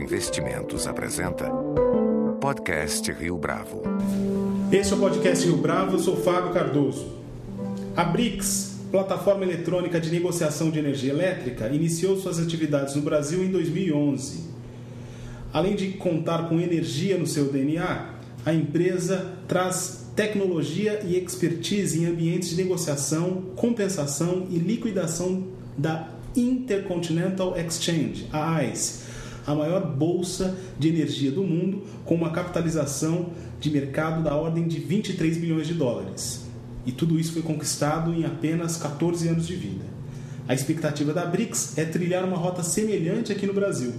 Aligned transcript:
Investimentos 0.00 0.86
apresenta 0.86 1.50
Podcast 2.40 3.12
Rio 3.12 3.36
Bravo. 3.36 3.82
Este 4.72 4.94
é 4.94 4.96
o 4.96 4.98
Podcast 4.98 5.44
Rio 5.44 5.58
Bravo, 5.58 5.96
eu 5.96 5.98
sou 5.98 6.16
Fábio 6.16 6.54
Cardoso. 6.54 7.18
A 7.94 8.02
BRICS, 8.02 8.78
plataforma 8.90 9.44
eletrônica 9.44 10.00
de 10.00 10.10
negociação 10.10 10.70
de 10.70 10.78
energia 10.78 11.12
elétrica, 11.12 11.68
iniciou 11.68 12.16
suas 12.16 12.40
atividades 12.40 12.94
no 12.94 13.02
Brasil 13.02 13.44
em 13.44 13.50
2011. 13.50 14.48
Além 15.52 15.76
de 15.76 15.88
contar 15.88 16.48
com 16.48 16.58
energia 16.58 17.18
no 17.18 17.26
seu 17.26 17.52
DNA, 17.52 18.14
a 18.46 18.54
empresa 18.54 19.34
traz 19.46 20.06
tecnologia 20.16 21.02
e 21.04 21.14
expertise 21.14 22.02
em 22.02 22.06
ambientes 22.06 22.48
de 22.48 22.56
negociação, 22.56 23.42
compensação 23.54 24.46
e 24.50 24.56
liquidação 24.56 25.48
da 25.76 26.08
Intercontinental 26.34 27.54
Exchange, 27.58 28.26
a 28.32 28.64
ICE, 28.64 29.09
a 29.46 29.54
maior 29.54 29.86
bolsa 29.86 30.56
de 30.78 30.88
energia 30.88 31.30
do 31.30 31.42
mundo, 31.42 31.82
com 32.04 32.14
uma 32.14 32.30
capitalização 32.30 33.30
de 33.58 33.70
mercado 33.70 34.22
da 34.22 34.34
ordem 34.34 34.66
de 34.66 34.78
23 34.78 35.38
bilhões 35.38 35.66
de 35.66 35.74
dólares. 35.74 36.46
E 36.86 36.92
tudo 36.92 37.18
isso 37.18 37.32
foi 37.32 37.42
conquistado 37.42 38.12
em 38.14 38.24
apenas 38.24 38.76
14 38.76 39.28
anos 39.28 39.46
de 39.46 39.54
vida. 39.54 39.84
A 40.48 40.54
expectativa 40.54 41.12
da 41.12 41.26
BRICS 41.26 41.78
é 41.78 41.84
trilhar 41.84 42.24
uma 42.24 42.36
rota 42.36 42.62
semelhante 42.62 43.30
aqui 43.30 43.46
no 43.46 43.52
Brasil. 43.52 43.92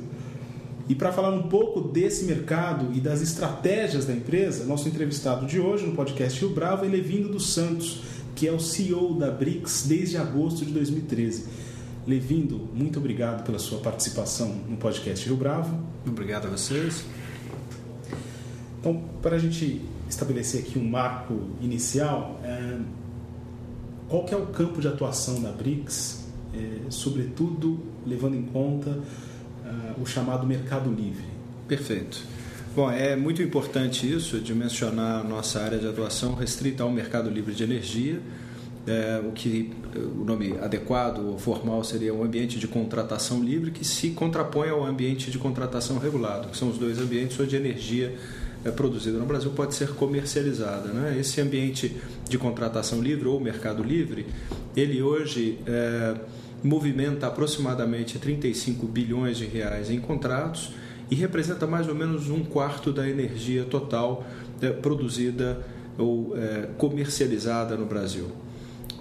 E 0.90 0.96
para 0.96 1.14
falar 1.14 1.30
um 1.30 1.44
pouco 1.44 1.80
desse 1.80 2.26
mercado 2.26 2.90
e 2.94 3.00
das 3.00 3.22
estratégias 3.22 4.06
da 4.06 4.14
empresa, 4.14 4.66
nosso 4.66 4.90
entrevistado 4.90 5.46
de 5.46 5.60
hoje 5.60 5.86
no 5.86 5.96
podcast 5.96 6.38
Rio 6.40 6.50
Bravo 6.50 6.84
é 6.84 6.90
Levindo 6.90 7.30
dos 7.30 7.54
Santos, 7.54 8.02
que 8.36 8.48
é 8.48 8.52
o 8.52 8.60
CEO 8.60 9.14
da 9.14 9.32
BRICS 9.32 9.86
desde 9.88 10.18
agosto 10.18 10.66
de 10.66 10.74
2013. 10.74 11.46
Levindo, 12.06 12.58
muito 12.74 12.98
obrigado 12.98 13.44
pela 13.44 13.60
sua 13.60 13.80
participação 13.80 14.50
no 14.68 14.76
podcast 14.76 15.24
Rio 15.28 15.38
Bravo. 15.38 15.80
Obrigado 16.06 16.48
a 16.48 16.50
vocês. 16.50 17.06
Então, 18.80 19.04
para 19.22 19.36
a 19.36 19.40
gente 19.40 19.82
estabelecer 20.10 20.62
aqui 20.62 20.80
um 20.80 20.84
marco 20.84 21.52
inicial, 21.62 22.40
é, 22.44 22.80
qual 24.10 24.26
que 24.26 24.34
é 24.34 24.38
o 24.38 24.48
campo 24.48 24.82
de 24.82 24.88
atuação 24.88 25.42
da 25.44 25.52
BRICS, 25.52 26.26
é, 26.56 26.90
sobretudo 26.90 27.80
levando 28.06 28.36
em 28.36 28.44
conta 28.44 29.00
é, 29.64 30.02
o 30.02 30.06
chamado 30.06 30.48
mercado 30.48 30.92
livre? 30.92 31.26
Perfeito. 31.68 32.26
Bom, 32.76 32.90
é 32.90 33.16
muito 33.16 33.44
importante 33.44 34.12
isso 34.12 34.40
de 34.40 34.56
mencionar 34.56 35.22
a 35.22 35.24
nossa 35.24 35.62
área 35.62 35.78
de 35.78 35.88
atuação 35.88 36.34
restrita 36.34 36.82
ao 36.82 36.90
mercado 36.90 37.30
livre 37.30 37.54
de 37.54 37.64
energia 37.64 38.20
é, 38.88 39.22
o 39.24 39.32
que 39.32 39.72
o 39.96 40.24
nome 40.24 40.56
adequado 40.60 41.20
ou 41.20 41.38
formal 41.38 41.84
seria 41.84 42.14
um 42.14 42.24
ambiente 42.24 42.58
de 42.58 42.68
contratação 42.68 43.44
livre 43.44 43.72
que 43.72 43.86
se 43.86 44.10
contrapõe 44.12 44.70
ao 44.70 44.84
ambiente 44.84 45.30
de 45.30 45.38
contratação 45.38 45.98
regulado, 46.00 46.50
que 46.50 46.58
são 46.58 46.70
os 46.70 46.78
dois 46.78 47.00
ambientes 47.00 47.40
onde 47.40 47.56
a 47.56 47.60
energia 47.60 48.16
é, 48.66 48.72
produzida 48.72 49.18
no 49.18 49.26
Brasil 49.26 49.52
pode 49.52 49.76
ser 49.76 49.90
comercializada. 49.90 50.90
Né? 50.90 51.18
Esse 51.20 51.42
ambiente 51.42 51.96
de 52.28 52.38
contratação 52.38 53.02
livre 53.02 53.28
ou 53.28 53.40
mercado 53.40 53.84
livre, 53.84 54.26
ele 54.76 55.02
hoje 55.02 55.60
é, 55.68 56.16
movimenta 56.64 57.28
aproximadamente 57.28 58.20
35 58.20 58.86
bilhões 58.88 59.38
de 59.38 59.46
reais 59.46 59.90
em 59.90 60.00
contratos 60.00 60.74
e 61.10 61.16
representa 61.16 61.68
mais 61.68 61.88
ou 61.88 61.96
menos 61.96 62.30
um 62.30 62.44
quarto 62.44 62.92
da 62.92 63.08
energia 63.08 63.64
total 63.66 64.26
é, 64.62 64.70
produzida 64.70 65.60
ou 65.98 66.38
é, 66.38 66.70
comercializada 66.78 67.76
no 67.76 67.86
Brasil. 67.86 68.32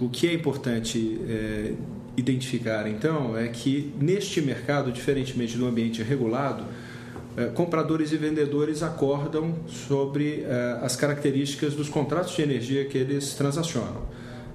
O 0.01 0.09
que 0.09 0.27
é 0.27 0.33
importante 0.33 1.21
é, 1.29 1.73
identificar, 2.17 2.89
então, 2.89 3.37
é 3.37 3.47
que 3.49 3.93
neste 4.01 4.41
mercado, 4.41 4.91
diferentemente 4.91 5.55
do 5.55 5.67
ambiente 5.67 6.01
regulado, 6.01 6.63
é, 7.37 7.45
compradores 7.45 8.11
e 8.11 8.17
vendedores 8.17 8.81
acordam 8.81 9.53
sobre 9.67 10.41
é, 10.41 10.79
as 10.81 10.95
características 10.95 11.75
dos 11.75 11.87
contratos 11.87 12.35
de 12.35 12.41
energia 12.41 12.83
que 12.85 12.97
eles 12.97 13.35
transacionam. 13.35 14.01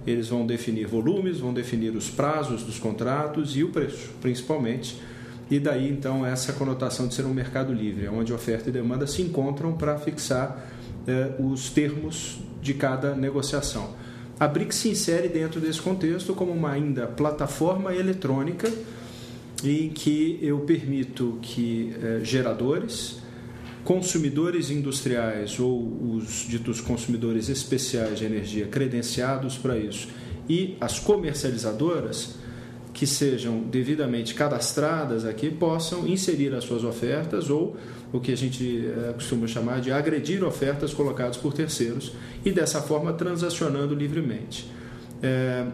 Eles 0.04 0.26
vão 0.28 0.44
definir 0.44 0.88
volumes, 0.88 1.38
vão 1.38 1.54
definir 1.54 1.94
os 1.94 2.10
prazos 2.10 2.64
dos 2.64 2.80
contratos 2.80 3.56
e 3.56 3.62
o 3.62 3.68
preço, 3.68 4.10
principalmente. 4.20 5.00
E 5.48 5.60
daí, 5.60 5.88
então, 5.88 6.26
essa 6.26 6.54
conotação 6.54 7.06
de 7.06 7.14
ser 7.14 7.24
um 7.24 7.32
mercado 7.32 7.72
livre, 7.72 8.08
onde 8.08 8.32
oferta 8.32 8.68
e 8.68 8.72
demanda 8.72 9.06
se 9.06 9.22
encontram 9.22 9.74
para 9.74 9.96
fixar 9.96 10.66
é, 11.06 11.36
os 11.38 11.70
termos 11.70 12.40
de 12.60 12.74
cada 12.74 13.14
negociação. 13.14 14.05
A 14.38 14.46
BRICS 14.46 14.76
se 14.76 14.88
insere 14.90 15.28
dentro 15.28 15.60
desse 15.60 15.80
contexto 15.80 16.34
como 16.34 16.52
uma 16.52 16.70
ainda 16.70 17.06
plataforma 17.06 17.94
eletrônica 17.94 18.70
em 19.64 19.88
que 19.88 20.38
eu 20.42 20.60
permito 20.60 21.38
que 21.40 21.96
eh, 22.02 22.20
geradores, 22.22 23.18
consumidores 23.82 24.70
industriais 24.70 25.58
ou 25.58 26.14
os 26.14 26.46
ditos 26.46 26.82
consumidores 26.82 27.48
especiais 27.48 28.18
de 28.18 28.26
energia 28.26 28.66
credenciados 28.66 29.56
para 29.56 29.78
isso 29.78 30.08
e 30.48 30.76
as 30.80 30.98
comercializadoras 30.98 32.34
que 32.96 33.06
sejam 33.06 33.60
devidamente 33.60 34.34
cadastradas 34.34 35.26
aqui 35.26 35.50
possam 35.50 36.08
inserir 36.08 36.54
as 36.54 36.64
suas 36.64 36.82
ofertas 36.82 37.50
ou 37.50 37.76
o 38.10 38.18
que 38.18 38.32
a 38.32 38.36
gente 38.36 38.86
é, 38.86 39.12
costuma 39.12 39.46
chamar 39.46 39.82
de 39.82 39.92
agredir 39.92 40.42
ofertas 40.42 40.94
colocadas 40.94 41.36
por 41.36 41.52
terceiros 41.52 42.14
e 42.42 42.50
dessa 42.50 42.80
forma 42.80 43.12
transacionando 43.12 43.94
livremente. 43.94 44.72
É, 45.22 45.66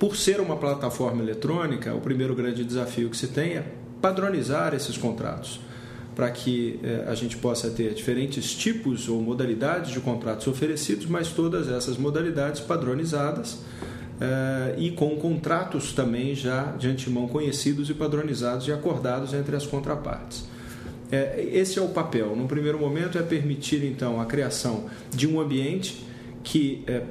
por 0.00 0.16
ser 0.16 0.40
uma 0.40 0.56
plataforma 0.56 1.22
eletrônica, 1.22 1.94
o 1.94 2.00
primeiro 2.00 2.34
grande 2.34 2.64
desafio 2.64 3.08
que 3.08 3.16
se 3.16 3.28
tem 3.28 3.52
é 3.52 3.64
padronizar 4.02 4.74
esses 4.74 4.98
contratos 4.98 5.60
para 6.16 6.28
que 6.32 6.80
é, 6.82 7.04
a 7.06 7.14
gente 7.14 7.36
possa 7.36 7.70
ter 7.70 7.94
diferentes 7.94 8.52
tipos 8.52 9.08
ou 9.08 9.22
modalidades 9.22 9.92
de 9.92 10.00
contratos 10.00 10.48
oferecidos, 10.48 11.06
mas 11.06 11.28
todas 11.28 11.68
essas 11.68 11.96
modalidades 11.96 12.60
padronizadas 12.60 13.60
e 14.76 14.90
com 14.90 15.16
contratos 15.16 15.92
também 15.92 16.34
já 16.34 16.72
de 16.72 16.88
antemão 16.88 17.26
conhecidos 17.26 17.88
e 17.88 17.94
padronizados 17.94 18.68
e 18.68 18.72
acordados 18.72 19.32
entre 19.32 19.56
as 19.56 19.66
contrapartes. 19.66 20.44
É, 21.10 21.44
esse 21.52 21.78
é 21.78 21.82
o 21.82 21.88
papel. 21.88 22.36
No 22.36 22.46
primeiro 22.46 22.78
momento 22.78 23.18
é 23.18 23.22
permitir 23.22 23.84
então 23.84 24.20
a 24.20 24.26
criação 24.26 24.86
de 25.10 25.26
um 25.26 25.40
ambiente 25.40 26.04
que 26.44 26.84
é, 26.86 27.02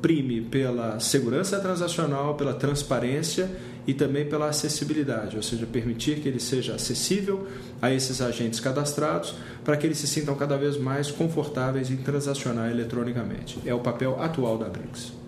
prime 0.00 0.40
pela 0.40 0.98
segurança 0.98 1.60
transacional, 1.60 2.34
pela 2.34 2.54
transparência 2.54 3.50
e 3.86 3.92
também 3.92 4.24
pela 4.24 4.48
acessibilidade, 4.48 5.36
ou 5.36 5.42
seja, 5.42 5.66
permitir 5.66 6.20
que 6.20 6.28
ele 6.28 6.38
seja 6.38 6.74
acessível 6.74 7.48
a 7.80 7.92
esses 7.92 8.20
agentes 8.20 8.60
cadastrados 8.60 9.34
para 9.64 9.76
que 9.76 9.86
eles 9.86 9.98
se 9.98 10.06
sintam 10.06 10.34
cada 10.36 10.56
vez 10.56 10.76
mais 10.76 11.10
confortáveis 11.10 11.90
em 11.90 11.96
transacionar 11.96 12.70
eletronicamente. 12.70 13.58
É 13.66 13.74
o 13.74 13.80
papel 13.80 14.20
atual 14.22 14.56
da 14.56 14.68
BRICS. 14.68 15.21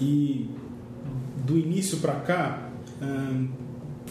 E 0.00 0.48
do 1.44 1.58
início 1.58 1.98
para 1.98 2.14
cá, 2.14 2.70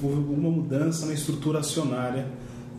houve 0.01 0.33
uma 0.33 0.49
mudança 0.49 1.05
na 1.05 1.13
estrutura 1.13 1.59
acionária 1.59 2.27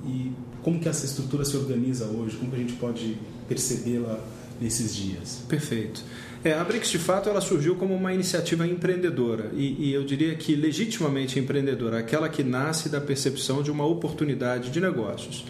e 0.04 0.32
como 0.62 0.78
que 0.78 0.88
essa 0.88 1.04
estrutura 1.04 1.44
se 1.44 1.56
organiza 1.56 2.04
hoje, 2.06 2.37
como 2.37 2.50
que 2.50 2.56
a 2.56 2.60
gente 2.60 2.75
pode 2.75 3.16
percebê-la 3.48 4.19
nesses 4.60 4.94
dias? 4.94 5.43
Perfeito. 5.48 6.03
É, 6.43 6.54
a 6.54 6.65
BRICS, 6.65 6.91
de 6.91 6.98
fato, 6.98 7.28
ela 7.28 7.41
surgiu 7.41 7.76
como 7.76 7.94
uma 7.94 8.15
iniciativa 8.15 8.66
empreendedora 8.66 9.50
e, 9.54 9.91
e, 9.91 9.92
eu 9.92 10.04
diria 10.04 10.34
que 10.34 10.54
legitimamente 10.54 11.38
empreendedora, 11.38 11.98
aquela 11.98 12.28
que 12.28 12.42
nasce 12.42 12.88
da 12.88 13.00
percepção 13.00 13.62
de 13.62 13.71
uma 13.71 13.84
oportunidade 13.87 14.71
de 14.71 14.81
negócios. 14.81 15.44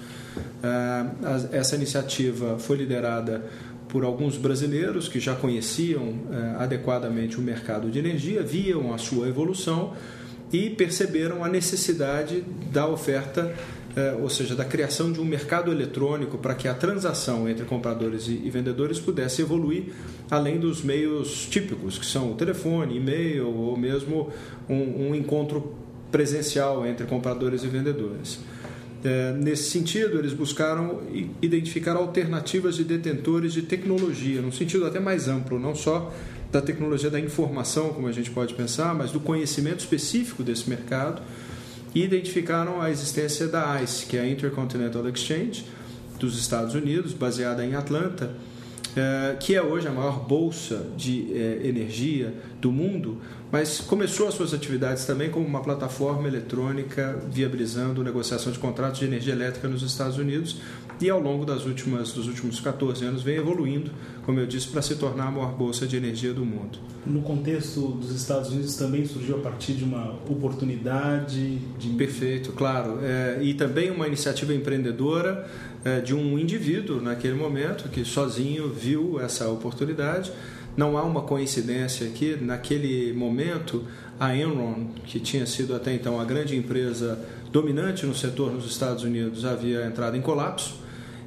Ah, 0.62 1.12
essa 1.52 1.76
iniciativa 1.76 2.58
foi 2.58 2.76
liderada 2.76 3.44
por 3.90 4.04
alguns 4.04 4.36
brasileiros 4.36 5.08
que 5.08 5.20
já 5.20 5.34
conheciam 5.34 6.14
ah, 6.30 6.64
adequadamente 6.64 7.38
o 7.38 7.42
mercado 7.42 7.90
de 7.90 7.98
energia, 7.98 8.42
viam 8.42 8.94
a 8.94 8.98
sua 8.98 9.28
evolução 9.28 9.92
e 10.52 10.70
perceberam 10.70 11.44
a 11.44 11.48
necessidade 11.48 12.44
da 12.72 12.86
oferta 12.86 13.54
é, 13.96 14.12
ou 14.12 14.28
seja, 14.28 14.54
da 14.54 14.64
criação 14.64 15.10
de 15.10 15.20
um 15.20 15.24
mercado 15.24 15.72
eletrônico 15.72 16.38
para 16.38 16.54
que 16.54 16.68
a 16.68 16.74
transação 16.74 17.48
entre 17.48 17.64
compradores 17.64 18.28
e, 18.28 18.48
vendedores 18.48 19.00
pudesse 19.00 19.42
evoluir 19.42 19.86
além 20.30 20.60
dos 20.60 20.82
meios 20.82 21.48
típicos, 21.50 21.98
que 21.98 22.06
são 22.06 22.30
o 22.30 22.34
telefone, 22.36 22.96
e-mail 22.96 23.48
ou 23.48 23.76
mesmo 23.76 24.30
um, 24.68 25.08
um 25.08 25.14
encontro 25.14 25.74
presencial 26.10 26.86
entre 26.86 27.04
compradores 27.04 27.64
e 27.64 27.66
vendedores. 27.66 28.38
É, 29.02 29.32
nesse 29.32 29.70
sentido, 29.70 30.18
eles 30.18 30.34
buscaram 30.34 31.00
identificar 31.40 31.96
alternativas 31.96 32.76
de 32.76 32.84
detentores 32.84 33.52
de 33.52 33.62
tecnologia, 33.62 34.42
num 34.42 34.52
sentido 34.52 34.84
até 34.84 35.00
mais 35.00 35.26
amplo, 35.26 35.58
não 35.58 35.74
só 35.74 36.12
da 36.52 36.60
tecnologia 36.60 37.08
da 37.08 37.18
informação, 37.18 37.90
como 37.90 38.08
a 38.08 38.12
gente 38.12 38.30
pode 38.30 38.54
pensar, 38.54 38.94
mas 38.94 39.10
do 39.10 39.20
conhecimento 39.20 39.80
específico 39.80 40.42
desse 40.42 40.68
mercado 40.68 41.22
e 41.94 42.04
identificaram 42.04 42.80
a 42.80 42.90
existência 42.90 43.46
da 43.46 43.80
ICE, 43.82 44.06
que 44.06 44.16
é 44.16 44.20
a 44.20 44.28
Intercontinental 44.28 45.08
Exchange 45.08 45.64
dos 46.18 46.38
Estados 46.38 46.74
Unidos, 46.74 47.12
baseada 47.12 47.64
em 47.64 47.74
Atlanta, 47.74 48.30
é, 48.96 49.36
que 49.38 49.54
é 49.54 49.62
hoje 49.62 49.86
a 49.86 49.92
maior 49.92 50.20
bolsa 50.20 50.86
de 50.96 51.32
é, 51.32 51.60
energia 51.64 52.34
do 52.60 52.72
mundo, 52.72 53.18
mas 53.50 53.80
começou 53.80 54.28
as 54.28 54.34
suas 54.34 54.54
atividades 54.54 55.04
também 55.04 55.30
como 55.30 55.46
uma 55.46 55.62
plataforma 55.62 56.28
eletrônica 56.28 57.20
viabilizando 57.30 58.02
negociação 58.04 58.52
de 58.52 58.58
contratos 58.58 59.00
de 59.00 59.06
energia 59.06 59.32
elétrica 59.32 59.68
nos 59.68 59.82
Estados 59.82 60.18
Unidos 60.18 60.60
e 61.00 61.08
ao 61.08 61.18
longo 61.18 61.46
das 61.46 61.64
últimas, 61.64 62.12
dos 62.12 62.28
últimos 62.28 62.60
14 62.60 63.04
anos 63.06 63.22
vem 63.22 63.36
evoluindo, 63.36 63.90
como 64.26 64.38
eu 64.38 64.46
disse, 64.46 64.68
para 64.68 64.82
se 64.82 64.96
tornar 64.96 65.28
a 65.28 65.30
maior 65.30 65.52
bolsa 65.52 65.86
de 65.86 65.96
energia 65.96 66.34
do 66.34 66.44
mundo. 66.44 66.78
No 67.06 67.22
contexto 67.22 67.80
dos 67.92 68.14
Estados 68.14 68.50
Unidos 68.50 68.76
também 68.76 69.06
surgiu 69.06 69.36
a 69.36 69.40
partir 69.40 69.72
de 69.72 69.82
uma 69.82 70.12
oportunidade 70.28 71.56
de... 71.78 71.88
Perfeito, 71.96 72.52
claro. 72.52 72.98
É, 73.02 73.38
e 73.40 73.54
também 73.54 73.90
uma 73.90 74.06
iniciativa 74.06 74.52
empreendedora 74.52 75.48
é, 75.84 76.00
de 76.00 76.14
um 76.14 76.38
indivíduo 76.38 77.00
naquele 77.00 77.34
momento 77.34 77.88
que 77.88 78.04
sozinho 78.04 78.68
viu 78.68 79.20
essa 79.20 79.48
oportunidade. 79.48 80.32
Não 80.76 80.96
há 80.96 81.02
uma 81.02 81.22
coincidência 81.22 82.06
aqui, 82.06 82.36
naquele 82.40 83.12
momento 83.12 83.84
a 84.18 84.36
Enron, 84.36 84.88
que 85.04 85.18
tinha 85.18 85.46
sido 85.46 85.74
até 85.74 85.94
então 85.94 86.20
a 86.20 86.24
grande 86.24 86.56
empresa 86.56 87.18
dominante 87.50 88.06
no 88.06 88.14
setor 88.14 88.52
nos 88.52 88.66
Estados 88.66 89.02
Unidos, 89.02 89.44
havia 89.44 89.86
entrado 89.86 90.16
em 90.16 90.20
colapso 90.20 90.80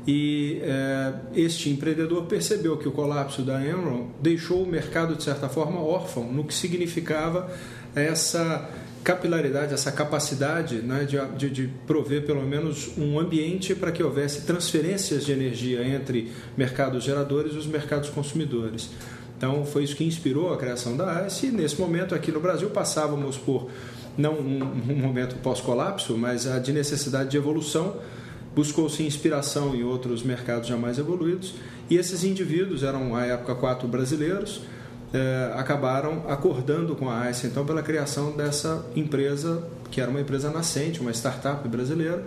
e 0.06 0.60
é, 0.62 1.14
este 1.34 1.70
empreendedor 1.70 2.26
percebeu 2.26 2.78
que 2.78 2.88
o 2.88 2.92
colapso 2.92 3.42
da 3.42 3.66
Enron 3.66 4.08
deixou 4.22 4.64
o 4.64 4.68
mercado, 4.68 5.16
de 5.16 5.24
certa 5.24 5.48
forma, 5.48 5.82
órfão, 5.82 6.32
no 6.32 6.44
que 6.44 6.54
significava 6.54 7.50
essa 7.96 8.70
capilaridade, 9.04 9.74
essa 9.74 9.92
capacidade 9.92 10.78
né, 10.78 11.04
de, 11.04 11.20
de, 11.38 11.50
de, 11.50 11.68
prover 11.86 12.26
pelo 12.26 12.42
menos 12.44 12.98
um 12.98 13.20
ambiente 13.20 13.76
para 13.76 13.92
que 13.92 14.02
houvesse 14.02 14.42
transferências 14.42 15.26
de 15.26 15.32
energia 15.32 15.86
entre 15.86 16.32
mercados 16.56 17.04
geradores 17.04 17.54
e 17.54 17.58
os 17.58 17.68
mercados 17.68 18.10
consumidores. 18.10 18.90
Então, 19.38 19.66
foi 19.66 19.84
isso 19.84 19.96
que 19.96 20.06
inspirou 20.06 20.54
a 20.54 20.58
criação 20.58 20.96
da 20.96 21.28
ICE 21.28 21.48
e, 21.48 21.52
nesse 21.52 21.80
momento, 21.80 22.16
aqui 22.16 22.32
no 22.32 22.40
Brasil, 22.40 22.70
passávamos 22.70 23.38
por, 23.38 23.70
não 24.18 24.36
um, 24.36 24.64
um 24.64 24.96
momento 24.96 25.36
pós-colapso, 25.44 26.18
mas 26.18 26.48
a 26.48 26.60
de 26.60 26.72
necessidade 26.72 27.30
de 27.30 27.38
evolução 27.38 27.98
buscou-se 28.56 29.04
inspiração 29.04 29.76
em 29.76 29.84
outros 29.84 30.24
mercados 30.24 30.68
já 30.68 30.78
mais 30.78 30.98
evoluídos 30.98 31.56
e 31.90 31.98
esses 31.98 32.24
indivíduos 32.24 32.84
eram 32.84 33.16
à 33.16 33.26
época 33.26 33.56
quatro 33.56 33.88
brasileiros 33.88 34.62
eh, 35.14 35.54
acabaram 35.56 36.24
acordando 36.28 36.96
com 36.96 37.10
a 37.10 37.30
ICE 37.30 37.48
então 37.48 37.66
pela 37.66 37.84
criação 37.84 38.32
dessa 38.32 38.84
empresa 38.96 39.64
que 39.92 40.02
era 40.02 40.10
uma 40.10 40.20
empresa 40.20 40.50
nascente 40.50 41.00
uma 41.00 41.12
startup 41.12 41.68
brasileira 41.68 42.24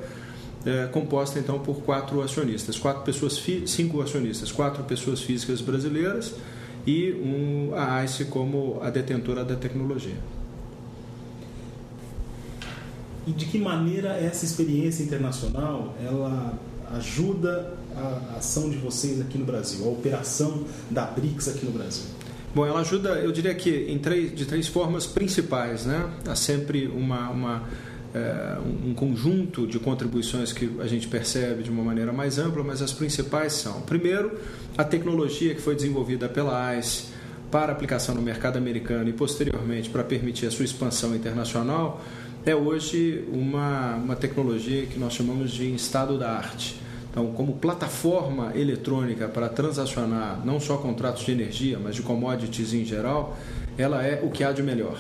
eh, 0.65 0.89
composta 0.93 1.39
então 1.39 1.59
por 1.59 1.83
quatro 1.83 2.23
acionistas 2.23 2.79
quatro 2.79 3.03
pessoas 3.03 3.43
cinco 3.67 4.01
acionistas 4.01 4.53
quatro 4.53 4.85
pessoas 4.85 5.21
físicas 5.21 5.61
brasileiras 5.61 6.35
e 6.87 7.13
um, 7.13 7.75
a 7.75 8.05
ICE 8.05 8.27
como 8.27 8.79
a 8.81 8.89
detentora 8.89 9.45
da 9.45 9.57
tecnologia 9.57 10.17
e 13.27 13.33
de 13.33 13.47
que 13.47 13.59
maneira 13.59 14.11
essa 14.11 14.45
experiência 14.45 15.03
internacional 15.03 15.97
ela 16.01 16.57
ajuda 16.95 17.75
a 17.97 18.37
ação 18.37 18.71
de 18.71 18.77
vocês 18.77 19.21
aqui 19.21 19.39
no 19.39 19.45
Brasil, 19.45 19.85
a 19.85 19.89
operação 19.89 20.65
da 20.91 21.05
BRICS 21.05 21.49
aqui 21.49 21.67
no 21.67 21.73
Brasil? 21.73 22.16
Bom, 22.57 22.65
ela 22.65 22.81
ajuda, 22.81 23.11
eu 23.19 23.31
diria 23.33 23.55
que 23.55 23.85
em 23.87 23.99
três, 23.99 24.35
de 24.35 24.47
três 24.47 24.67
formas 24.67 25.07
principais, 25.07 25.85
né? 25.85 26.09
Há 26.27 26.35
sempre 26.35 26.87
uma, 26.87 27.29
uma 27.29 27.63
é, 28.15 28.57
um 28.83 28.95
conjunto 28.95 29.67
de 29.67 29.79
contribuições 29.79 30.55
que 30.55 30.71
a 30.81 30.87
gente 30.87 31.07
percebe 31.07 31.63
de 31.63 31.71
uma 31.71 31.85
maneira 31.85 32.15
mais 32.15 32.39
ampla, 32.39 32.65
mas 32.65 32.81
as 32.81 32.95
principais 32.95 33.53
são, 33.53 33.83
primeiro, 33.83 34.39
a 34.75 34.83
tecnologia 34.83 35.55
que 35.55 35.61
foi 35.61 35.75
desenvolvida 35.75 36.31
pela 36.31 36.75
ICE 36.79 37.09
para 37.51 37.73
aplicação 37.73 38.15
no 38.15 38.23
mercado 38.23 38.57
americano 38.57 39.07
e 39.07 39.13
posteriormente 39.13 39.91
para 39.91 40.03
permitir 40.03 40.47
a 40.47 40.51
sua 40.51 40.65
expansão 40.65 41.15
internacional 41.15 42.03
é 42.47 42.57
hoje 42.57 43.23
uma, 43.35 43.97
uma 43.97 44.17
tecnologia 44.17 44.87
que 44.87 44.99
nós 44.99 45.13
chamamos 45.13 45.51
de 45.51 45.75
estado 45.75 46.19
da 46.19 46.31
arte. 46.31 46.86
Então, 47.17 47.33
como 47.33 47.55
plataforma 47.55 48.53
eletrônica 48.55 49.27
para 49.27 49.49
transacionar 49.49 50.45
não 50.45 50.61
só 50.61 50.77
contratos 50.77 51.25
de 51.25 51.33
energia, 51.33 51.79
mas 51.83 51.95
de 51.95 52.03
commodities 52.03 52.75
em 52.75 52.85
geral, 52.85 53.39
ela 53.79 54.05
é 54.05 54.21
o 54.23 54.29
que 54.29 54.45
há 54.45 54.53
de 54.53 54.63
melhor. 54.63 54.99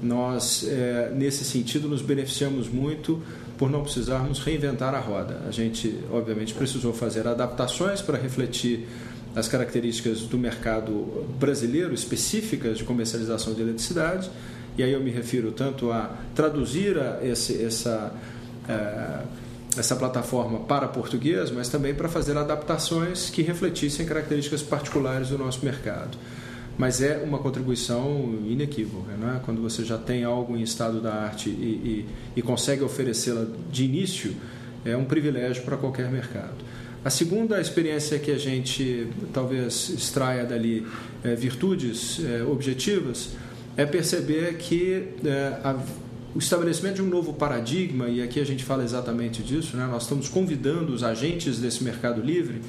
Nós, 0.00 0.64
é, 0.68 1.10
nesse 1.12 1.44
sentido, 1.44 1.88
nos 1.88 2.00
beneficiamos 2.00 2.68
muito 2.68 3.20
por 3.58 3.68
não 3.68 3.82
precisarmos 3.82 4.38
reinventar 4.38 4.94
a 4.94 5.00
roda. 5.00 5.42
A 5.48 5.50
gente, 5.50 5.98
obviamente, 6.12 6.54
precisou 6.54 6.92
fazer 6.92 7.26
adaptações 7.26 8.00
para 8.00 8.16
refletir 8.16 8.86
as 9.34 9.48
características 9.48 10.20
do 10.20 10.38
mercado 10.38 11.26
brasileiro 11.40 11.92
específicas 11.92 12.78
de 12.78 12.84
comercialização 12.84 13.52
de 13.52 13.62
eletricidade 13.62 14.30
e 14.78 14.82
aí 14.84 14.92
eu 14.92 15.00
me 15.00 15.10
refiro 15.10 15.50
tanto 15.50 15.90
a 15.90 16.16
traduzir 16.36 16.96
a 17.00 17.18
esse, 17.20 17.60
essa, 17.64 18.12
é, 18.68 19.22
essa 19.78 19.96
plataforma 19.96 20.60
para 20.60 20.88
português, 20.88 21.50
mas 21.50 21.68
também 21.68 21.94
para 21.94 22.08
fazer 22.08 22.36
adaptações 22.36 23.30
que 23.30 23.42
refletissem 23.42 24.04
características 24.04 24.62
particulares 24.62 25.28
do 25.28 25.38
nosso 25.38 25.64
mercado. 25.64 26.18
Mas 26.76 27.02
é 27.02 27.18
uma 27.18 27.38
contribuição 27.38 28.38
inequívoca, 28.46 29.12
né? 29.12 29.40
quando 29.44 29.60
você 29.60 29.84
já 29.84 29.98
tem 29.98 30.22
algo 30.22 30.56
em 30.56 30.62
estado 30.62 31.00
da 31.00 31.12
arte 31.12 31.48
e, 31.48 31.52
e, 31.52 32.08
e 32.36 32.42
consegue 32.42 32.84
oferecê-la 32.84 33.46
de 33.70 33.84
início, 33.84 34.34
é 34.84 34.96
um 34.96 35.04
privilégio 35.04 35.64
para 35.64 35.76
qualquer 35.76 36.10
mercado. 36.10 36.54
A 37.04 37.10
segunda 37.10 37.60
experiência 37.60 38.18
que 38.18 38.30
a 38.30 38.38
gente 38.38 39.08
talvez 39.32 39.88
extraia 39.90 40.44
dali 40.44 40.86
é, 41.24 41.34
virtudes 41.34 42.20
é, 42.24 42.42
objetivas 42.42 43.30
é 43.76 43.86
perceber 43.86 44.56
que 44.56 45.08
é, 45.24 45.60
a, 45.62 45.76
o 46.34 46.38
estabelecimento 46.38 46.96
de 46.96 47.02
um 47.02 47.08
novo 47.08 47.32
paradigma, 47.32 48.08
e 48.08 48.22
aqui 48.22 48.38
a 48.40 48.44
gente 48.44 48.64
fala 48.64 48.84
exatamente 48.84 49.42
disso, 49.42 49.76
né? 49.76 49.86
nós 49.90 50.02
estamos 50.02 50.28
convidando 50.28 50.92
os 50.92 51.02
agentes 51.02 51.58
desse 51.58 51.82
mercado 51.82 52.20
livre 52.20 52.60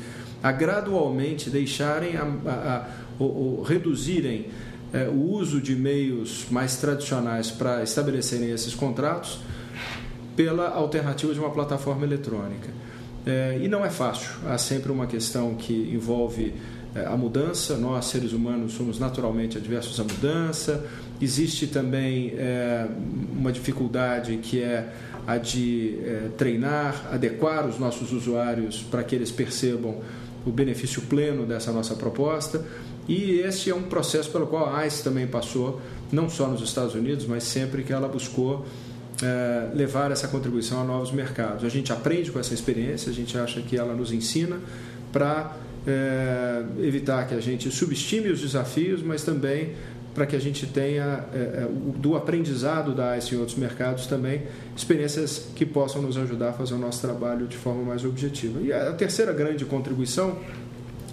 a 0.42 0.52
gradualmente 0.52 1.50
deixarem, 1.50 2.16
a, 2.16 2.24
a, 2.24 2.88
ou, 3.20 3.62
reduzirem 3.62 4.48
é, 4.94 5.08
o 5.08 5.32
uso 5.32 5.62
de 5.62 5.76
meios 5.76 6.46
mais 6.50 6.78
tradicionais 6.78 7.52
para 7.52 7.84
estabelecerem 7.84 8.50
esses 8.50 8.74
contratos 8.74 9.40
pela 10.36 10.70
alternativa 10.70 11.34
de 11.34 11.40
uma 11.40 11.52
plataforma 11.52 12.06
eletrônica. 12.06 12.70
É, 13.26 13.60
e 13.62 13.68
não 13.68 13.86
é 13.86 13.90
fácil, 13.90 14.32
há 14.48 14.58
sempre 14.58 14.92
uma 14.92 15.06
questão 15.06 15.56
que 15.56 15.92
envolve 15.94 16.54
é, 16.96 17.06
a 17.06 17.16
mudança, 17.18 17.78
nós 17.78 18.06
seres 18.06 18.32
humanos 18.32 18.74
somos 18.74 18.98
naturalmente 18.98 19.58
adversos 19.58 20.00
à 20.00 20.04
mudança. 20.04 20.86
Existe 21.22 21.68
também 21.68 22.34
é, 22.38 22.88
uma 23.38 23.52
dificuldade 23.52 24.38
que 24.38 24.62
é 24.62 24.88
a 25.28 25.38
de 25.38 26.00
é, 26.04 26.30
treinar, 26.38 27.10
adequar 27.12 27.68
os 27.68 27.78
nossos 27.78 28.12
usuários 28.12 28.82
para 28.90 29.04
que 29.04 29.16
eles 29.16 29.32
percebam 29.32 29.98
o 30.46 30.52
benefício 30.52 31.02
pleno 31.04 31.46
dessa 31.46 31.72
nossa 31.72 31.94
proposta. 31.94 32.66
E 33.08 33.40
esse 33.40 33.70
é 33.70 33.76
um 33.76 33.84
processo 33.84 34.32
pelo 34.32 34.48
qual 34.48 34.74
a 34.74 34.86
ICE 34.88 35.04
também 35.04 35.28
passou, 35.28 35.82
não 36.12 36.30
só 36.30 36.48
nos 36.48 36.62
Estados 36.62 36.96
Unidos, 36.96 37.26
mas 37.26 37.44
sempre 37.44 37.84
que 37.84 37.92
ela 37.92 38.08
buscou 38.08 38.66
é, 39.22 39.70
levar 39.74 40.12
essa 40.12 40.28
contribuição 40.28 40.82
a 40.82 40.84
novos 40.84 41.12
mercados. 41.12 41.66
A 41.66 41.70
gente 41.70 41.92
aprende 41.92 42.32
com 42.32 42.40
essa 42.40 42.54
experiência, 42.54 43.12
a 43.12 43.14
gente 43.14 43.38
acha 43.38 43.62
que 43.62 43.76
ela 43.76 43.94
nos 43.94 44.12
ensina 44.12 44.60
para 45.12 45.58
é, 45.86 46.64
evitar 46.80 47.28
que 47.28 47.34
a 47.34 47.40
gente 47.40 47.70
subestime 47.72 48.30
os 48.30 48.42
desafios, 48.42 49.02
mas 49.02 49.24
também 49.24 49.74
para 50.20 50.26
que 50.26 50.36
a 50.36 50.40
gente 50.40 50.68
tenha, 50.68 51.24
é, 51.34 51.38
é 51.38 51.68
do 51.96 52.18
aprendizado 52.18 52.94
da 52.94 53.18
ICE 53.18 53.36
em 53.36 53.38
outros 53.38 53.58
mercados 53.58 54.06
também, 54.06 54.42
experiências 54.76 55.48
que 55.56 55.66
possam 55.66 56.02
nos 56.02 56.18
ajudar 56.18 56.50
a 56.50 56.54
fazer 56.54 56.74
o 56.74 56.78
nosso 56.78 57.00
trabalho 57.00 57.48
de 57.48 57.56
forma 57.56 57.84
mais 57.84 58.04
objetiva. 58.04 58.60
E 58.60 58.74
a 58.74 58.92
terceira 58.92 59.32
grande 59.32 59.64
contribuição 59.64 60.38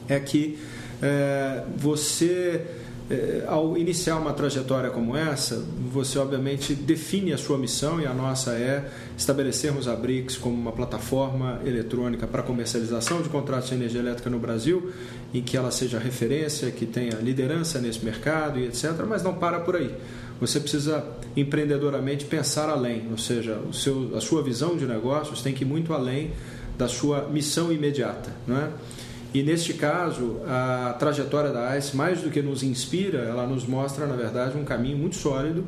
é 0.08 0.18
que 0.18 0.58
é, 1.00 1.62
você 1.76 2.66
é, 3.08 3.44
ao 3.46 3.78
iniciar 3.78 4.16
uma 4.16 4.32
trajetória 4.32 4.90
como 4.90 5.16
essa, 5.16 5.64
você 5.92 6.18
obviamente 6.18 6.74
define 6.74 7.32
a 7.32 7.38
sua 7.38 7.56
missão 7.56 8.00
e 8.00 8.06
a 8.06 8.12
nossa 8.12 8.54
é 8.54 8.90
estabelecermos 9.16 9.86
a 9.86 9.94
BRICS 9.94 10.36
como 10.36 10.56
uma 10.56 10.72
plataforma 10.72 11.60
eletrônica 11.64 12.26
para 12.26 12.42
comercialização 12.42 13.22
de 13.22 13.28
contratos 13.28 13.68
de 13.68 13.76
energia 13.76 14.00
elétrica 14.00 14.28
no 14.28 14.40
Brasil, 14.40 14.90
em 15.36 15.42
que 15.42 15.56
ela 15.56 15.70
seja 15.70 15.98
referência, 15.98 16.70
que 16.70 16.86
tenha 16.86 17.16
liderança 17.16 17.78
nesse 17.78 18.02
mercado 18.02 18.58
e 18.58 18.64
etc. 18.64 18.92
Mas 19.06 19.22
não 19.22 19.34
para 19.34 19.60
por 19.60 19.76
aí. 19.76 19.94
Você 20.40 20.58
precisa 20.58 21.04
empreendedoramente 21.36 22.24
pensar 22.24 22.70
além, 22.70 23.08
ou 23.10 23.18
seja, 23.18 23.58
o 23.68 23.72
seu, 23.72 24.16
a 24.16 24.20
sua 24.20 24.42
visão 24.42 24.76
de 24.76 24.86
negócios 24.86 25.42
tem 25.42 25.52
que 25.52 25.62
ir 25.62 25.66
muito 25.66 25.92
além 25.92 26.32
da 26.78 26.88
sua 26.88 27.28
missão 27.28 27.70
imediata, 27.72 28.30
não 28.46 28.56
é? 28.56 28.70
E 29.34 29.42
neste 29.42 29.74
caso, 29.74 30.38
a 30.46 30.94
trajetória 30.98 31.50
da 31.50 31.76
ICE, 31.76 31.94
mais 31.94 32.22
do 32.22 32.30
que 32.30 32.40
nos 32.40 32.62
inspira, 32.62 33.18
ela 33.18 33.46
nos 33.46 33.66
mostra, 33.66 34.06
na 34.06 34.16
verdade, 34.16 34.56
um 34.56 34.64
caminho 34.64 34.96
muito 34.96 35.16
sólido 35.16 35.64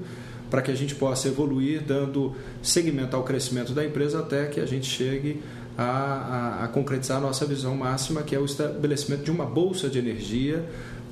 para 0.50 0.62
que 0.62 0.70
a 0.70 0.74
gente 0.74 0.94
possa 0.94 1.28
evoluir, 1.28 1.82
dando 1.82 2.34
seguimento 2.62 3.14
ao 3.14 3.22
crescimento 3.22 3.72
da 3.72 3.84
empresa 3.84 4.20
até 4.20 4.46
que 4.46 4.60
a 4.60 4.66
gente 4.66 4.86
chegue 4.86 5.42
a, 5.78 5.84
a, 5.84 6.64
a, 6.64 6.68
concretizar 6.68 7.18
a 7.18 7.20
nossa 7.20 7.46
visão 7.46 7.76
máxima, 7.76 8.22
que 8.22 8.34
é 8.34 8.38
o 8.38 8.44
estabelecimento 8.44 9.22
de 9.22 9.30
uma 9.30 9.46
bolsa 9.46 9.88
de 9.88 9.96
energia 9.96 10.64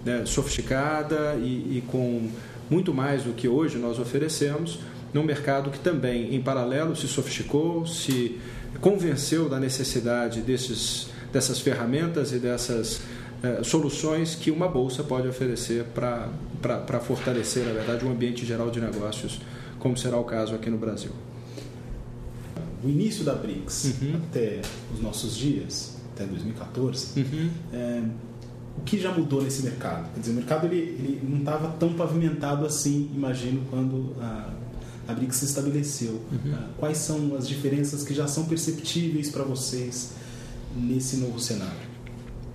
né, 0.04 0.24
sofisticada 0.26 1.36
e, 1.36 1.78
e 1.78 1.84
com 1.86 2.28
muito 2.68 2.92
mais 2.92 3.22
do 3.22 3.32
que 3.32 3.46
hoje 3.46 3.78
nós 3.78 4.00
oferecemos, 4.00 4.80
num 5.14 5.22
mercado 5.22 5.70
que 5.70 5.78
também, 5.78 6.34
em 6.34 6.42
paralelo, 6.42 6.96
se 6.96 7.06
sofisticou, 7.06 7.86
se 7.86 8.40
convenceu 8.80 9.48
da 9.48 9.60
necessidade 9.60 10.40
desses, 10.40 11.08
dessas 11.32 11.60
ferramentas 11.60 12.32
e 12.32 12.38
dessas 12.40 13.00
eh, 13.42 13.60
soluções 13.62 14.34
que 14.34 14.50
uma 14.50 14.66
bolsa 14.66 15.04
pode 15.04 15.28
oferecer 15.28 15.84
para 15.94 17.00
fortalecer, 17.00 17.64
na 17.64 17.72
verdade, 17.72 18.04
um 18.04 18.10
ambiente 18.10 18.44
geral 18.44 18.68
de 18.68 18.80
negócios, 18.80 19.40
como 19.78 19.96
será 19.96 20.18
o 20.18 20.24
caso 20.24 20.54
aqui 20.54 20.68
no 20.68 20.76
Brasil. 20.76 21.12
O 22.86 22.88
início 22.88 23.24
da 23.24 23.34
BRICS 23.34 23.94
uhum. 24.00 24.20
até 24.28 24.60
os 24.94 25.02
nossos 25.02 25.36
dias, 25.36 25.96
até 26.14 26.24
2014, 26.24 27.18
uhum. 27.18 27.50
é, 27.72 28.02
o 28.78 28.82
que 28.82 28.96
já 28.96 29.10
mudou 29.10 29.42
nesse 29.42 29.64
mercado? 29.64 30.08
Quer 30.14 30.20
dizer, 30.20 30.30
o 30.30 30.34
mercado 30.36 30.66
ele, 30.66 30.76
ele 30.76 31.20
não 31.28 31.38
estava 31.38 31.68
tão 31.80 31.94
pavimentado 31.94 32.64
assim, 32.64 33.10
imagino, 33.12 33.62
quando 33.68 34.14
a, 34.20 34.54
a 35.08 35.12
BRICS 35.12 35.36
se 35.36 35.44
estabeleceu. 35.46 36.12
Uhum. 36.30 36.54
Ah, 36.54 36.68
quais 36.78 36.98
são 36.98 37.34
as 37.34 37.48
diferenças 37.48 38.04
que 38.04 38.14
já 38.14 38.28
são 38.28 38.44
perceptíveis 38.44 39.30
para 39.30 39.42
vocês 39.42 40.12
nesse 40.76 41.16
novo 41.16 41.40
cenário? 41.40 41.96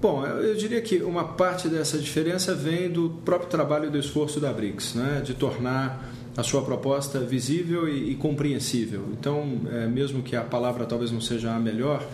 Bom, 0.01 0.25
eu 0.25 0.55
diria 0.55 0.81
que 0.81 1.03
uma 1.03 1.25
parte 1.25 1.67
dessa 1.67 1.97
diferença 1.97 2.55
vem 2.55 2.89
do 2.89 3.09
próprio 3.25 3.50
trabalho 3.50 3.88
e 3.88 3.89
do 3.89 3.97
esforço 3.97 4.39
da 4.39 4.53
BRICS, 4.53 4.95
né? 4.95 5.21
de 5.21 5.33
tornar 5.33 6.09
a 6.35 6.43
sua 6.43 6.61
proposta 6.61 7.19
visível 7.19 7.88
e, 7.88 8.11
e 8.11 8.15
compreensível. 8.15 9.05
Então, 9.11 9.61
é, 9.71 9.88
mesmo 9.88 10.21
que 10.21 10.35
a 10.35 10.41
palavra 10.41 10.85
talvez 10.85 11.11
não 11.11 11.21
seja 11.21 11.53
a 11.53 11.59
melhor, 11.59 12.07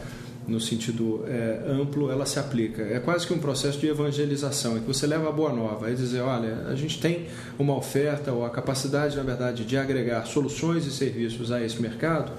no 0.47 0.61
sentido 0.61 1.25
é, 1.27 1.61
amplo, 1.67 2.09
ela 2.09 2.25
se 2.25 2.39
aplica. 2.39 2.81
É 2.81 2.99
quase 2.99 3.27
que 3.27 3.33
um 3.33 3.37
processo 3.37 3.77
de 3.79 3.87
evangelização, 3.87 4.77
em 4.77 4.81
que 4.81 4.87
você 4.87 5.05
leva 5.05 5.27
a 5.27 5.31
boa 5.31 5.51
nova, 5.51 5.91
é 5.91 5.93
dizer, 5.93 6.21
olha, 6.21 6.67
a 6.67 6.75
gente 6.75 6.99
tem 6.99 7.27
uma 7.59 7.75
oferta 7.75 8.31
ou 8.31 8.45
a 8.45 8.49
capacidade, 8.49 9.17
na 9.17 9.23
verdade, 9.23 9.65
de 9.65 9.77
agregar 9.77 10.25
soluções 10.25 10.85
e 10.85 10.91
serviços 10.91 11.51
a 11.51 11.61
esse 11.61 11.81
mercado 11.81 12.31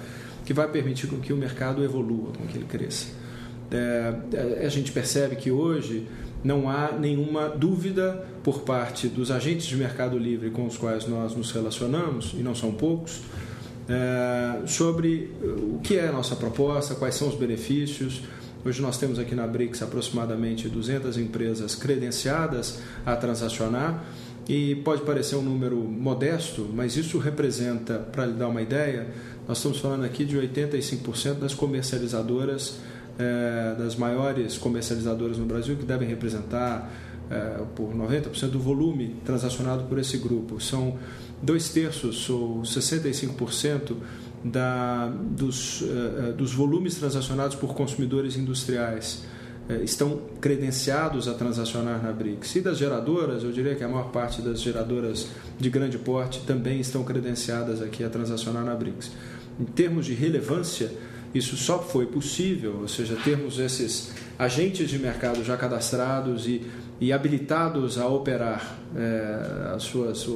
que 0.44 0.54
vai 0.54 0.66
permitir 0.66 1.06
que 1.06 1.32
o 1.32 1.36
mercado 1.36 1.84
evolua, 1.84 2.32
com 2.32 2.46
que 2.46 2.56
ele 2.56 2.64
cresça. 2.64 3.08
É, 3.70 4.64
a 4.64 4.68
gente 4.70 4.90
percebe 4.90 5.36
que 5.36 5.50
hoje 5.50 6.06
não 6.44 6.68
há 6.68 6.92
nenhuma 6.92 7.48
dúvida 7.48 8.24
por 8.42 8.60
parte 8.60 9.08
dos 9.08 9.30
agentes 9.30 9.66
de 9.66 9.76
mercado 9.76 10.18
livre 10.18 10.50
com 10.50 10.66
os 10.66 10.76
quais 10.76 11.06
nós 11.06 11.34
nos 11.34 11.50
relacionamos, 11.50 12.32
e 12.34 12.42
não 12.42 12.54
são 12.54 12.72
poucos, 12.72 13.22
é, 13.88 14.66
sobre 14.66 15.30
o 15.42 15.80
que 15.82 15.96
é 15.96 16.08
a 16.08 16.12
nossa 16.12 16.36
proposta, 16.36 16.94
quais 16.94 17.14
são 17.14 17.28
os 17.28 17.34
benefícios. 17.34 18.22
Hoje 18.64 18.82
nós 18.82 18.98
temos 18.98 19.18
aqui 19.18 19.34
na 19.34 19.46
BRICS 19.46 19.82
aproximadamente 19.82 20.68
200 20.68 21.16
empresas 21.16 21.74
credenciadas 21.74 22.80
a 23.06 23.16
transacionar 23.16 24.04
e 24.48 24.76
pode 24.76 25.02
parecer 25.02 25.36
um 25.36 25.42
número 25.42 25.76
modesto, 25.76 26.68
mas 26.72 26.96
isso 26.96 27.18
representa, 27.18 27.98
para 27.98 28.24
lhe 28.24 28.32
dar 28.32 28.48
uma 28.48 28.62
ideia, 28.62 29.06
nós 29.46 29.58
estamos 29.58 29.78
falando 29.78 30.04
aqui 30.04 30.24
de 30.24 30.36
85% 30.38 31.34
das 31.34 31.54
comercializadoras, 31.54 32.78
é, 33.18 33.74
das 33.76 33.96
maiores 33.96 34.56
comercializadoras 34.56 35.38
no 35.38 35.44
Brasil, 35.44 35.76
que 35.76 35.84
devem 35.84 36.08
representar 36.08 36.90
é, 37.30 37.62
por 37.74 37.94
90% 37.94 38.48
do 38.48 38.60
volume 38.60 39.16
transacionado 39.24 39.84
por 39.84 39.98
esse 39.98 40.16
grupo. 40.16 40.60
São 40.60 40.96
dois 41.42 41.68
terços 41.68 42.28
ou 42.30 42.62
65% 42.62 43.96
da, 44.44 45.08
dos, 45.08 45.82
uh, 45.82 46.32
dos 46.36 46.52
volumes 46.52 46.94
transacionados 46.94 47.56
por 47.56 47.74
consumidores 47.74 48.36
industriais 48.36 49.24
uh, 49.68 49.82
estão 49.82 50.20
credenciados 50.40 51.28
a 51.28 51.34
transacionar 51.34 52.02
na 52.02 52.12
BRICS. 52.12 52.56
E 52.56 52.60
das 52.60 52.78
geradoras, 52.78 53.42
eu 53.42 53.50
diria 53.50 53.74
que 53.74 53.82
a 53.82 53.88
maior 53.88 54.10
parte 54.10 54.40
das 54.40 54.60
geradoras 54.60 55.28
de 55.58 55.68
grande 55.68 55.98
porte 55.98 56.40
também 56.46 56.80
estão 56.80 57.02
credenciadas 57.02 57.82
aqui 57.82 58.04
a 58.04 58.08
transacionar 58.08 58.64
na 58.64 58.74
BRICS. 58.74 59.10
Em 59.60 59.64
termos 59.64 60.06
de 60.06 60.14
relevância, 60.14 60.92
isso 61.34 61.56
só 61.56 61.78
foi 61.78 62.06
possível, 62.06 62.78
ou 62.80 62.88
seja, 62.88 63.16
termos 63.22 63.58
esses 63.58 64.12
agentes 64.38 64.88
de 64.88 64.98
mercado 64.98 65.44
já 65.44 65.56
cadastrados 65.56 66.46
e, 66.46 66.62
e 67.00 67.12
habilitados 67.12 67.98
a 67.98 68.08
operar 68.08 68.78
é, 68.96 69.74
as 69.74 69.82
suas, 69.82 70.26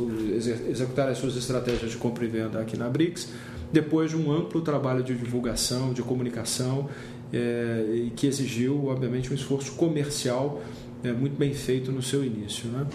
executar 0.68 1.08
as 1.08 1.18
suas 1.18 1.36
estratégias 1.36 1.92
de 1.92 1.96
compra 1.96 2.24
e 2.24 2.28
venda 2.28 2.60
aqui 2.60 2.76
na 2.76 2.88
BRICS, 2.88 3.30
depois 3.72 4.10
de 4.10 4.16
um 4.16 4.30
amplo 4.30 4.60
trabalho 4.60 5.02
de 5.02 5.14
divulgação, 5.14 5.92
de 5.92 6.02
comunicação, 6.02 6.88
é, 7.32 8.08
que 8.14 8.26
exigiu, 8.26 8.88
obviamente, 8.88 9.32
um 9.32 9.34
esforço 9.34 9.72
comercial 9.72 10.62
é, 11.02 11.10
muito 11.12 11.36
bem 11.36 11.54
feito 11.54 11.90
no 11.90 12.02
seu 12.02 12.24
início. 12.24 12.68
Né? 12.68 12.86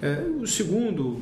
É, 0.00 0.24
o 0.40 0.46
segundo, 0.46 1.20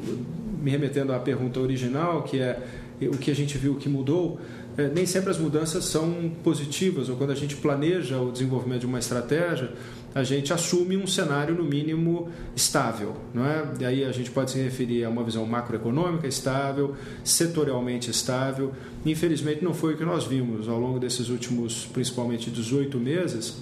me 0.63 0.71
remetendo 0.71 1.13
à 1.13 1.19
pergunta 1.19 1.59
original, 1.59 2.23
que 2.23 2.39
é 2.39 2.63
o 3.03 3.19
que 3.19 3.31
a 3.31 3.35
gente 3.35 3.59
viu 3.59 3.75
que 3.75 3.89
mudou, 3.89 4.41
é, 4.77 4.89
nem 4.89 5.05
sempre 5.05 5.31
as 5.31 5.39
mudanças 5.39 5.85
são 5.85 6.31
positivas, 6.43 7.09
ou 7.09 7.17
quando 7.17 7.31
a 7.31 7.35
gente 7.35 7.57
planeja 7.57 8.19
o 8.19 8.33
desenvolvimento 8.33 8.81
de 8.81 8.87
uma 8.87 8.99
estratégia, 8.99 9.71
a 10.15 10.23
gente 10.23 10.53
assume 10.53 10.97
um 10.97 11.07
cenário, 11.07 11.55
no 11.55 11.65
mínimo, 11.65 12.29
estável. 12.55 13.17
Não 13.35 13.45
é? 13.45 13.65
E 13.81 13.85
aí 13.85 14.05
a 14.05 14.13
gente 14.13 14.31
pode 14.31 14.51
se 14.51 14.59
referir 14.59 15.05
a 15.05 15.09
uma 15.09 15.25
visão 15.25 15.45
macroeconômica 15.47 16.27
estável, 16.27 16.95
setorialmente 17.25 18.11
estável. 18.11 18.73
Infelizmente, 19.05 19.65
não 19.65 19.75
foi 19.75 19.95
o 19.95 19.97
que 19.97 20.05
nós 20.05 20.25
vimos 20.25 20.69
ao 20.69 20.79
longo 20.79 20.99
desses 20.99 21.29
últimos, 21.29 21.87
principalmente, 21.93 22.51
18 22.51 22.99
meses, 22.99 23.57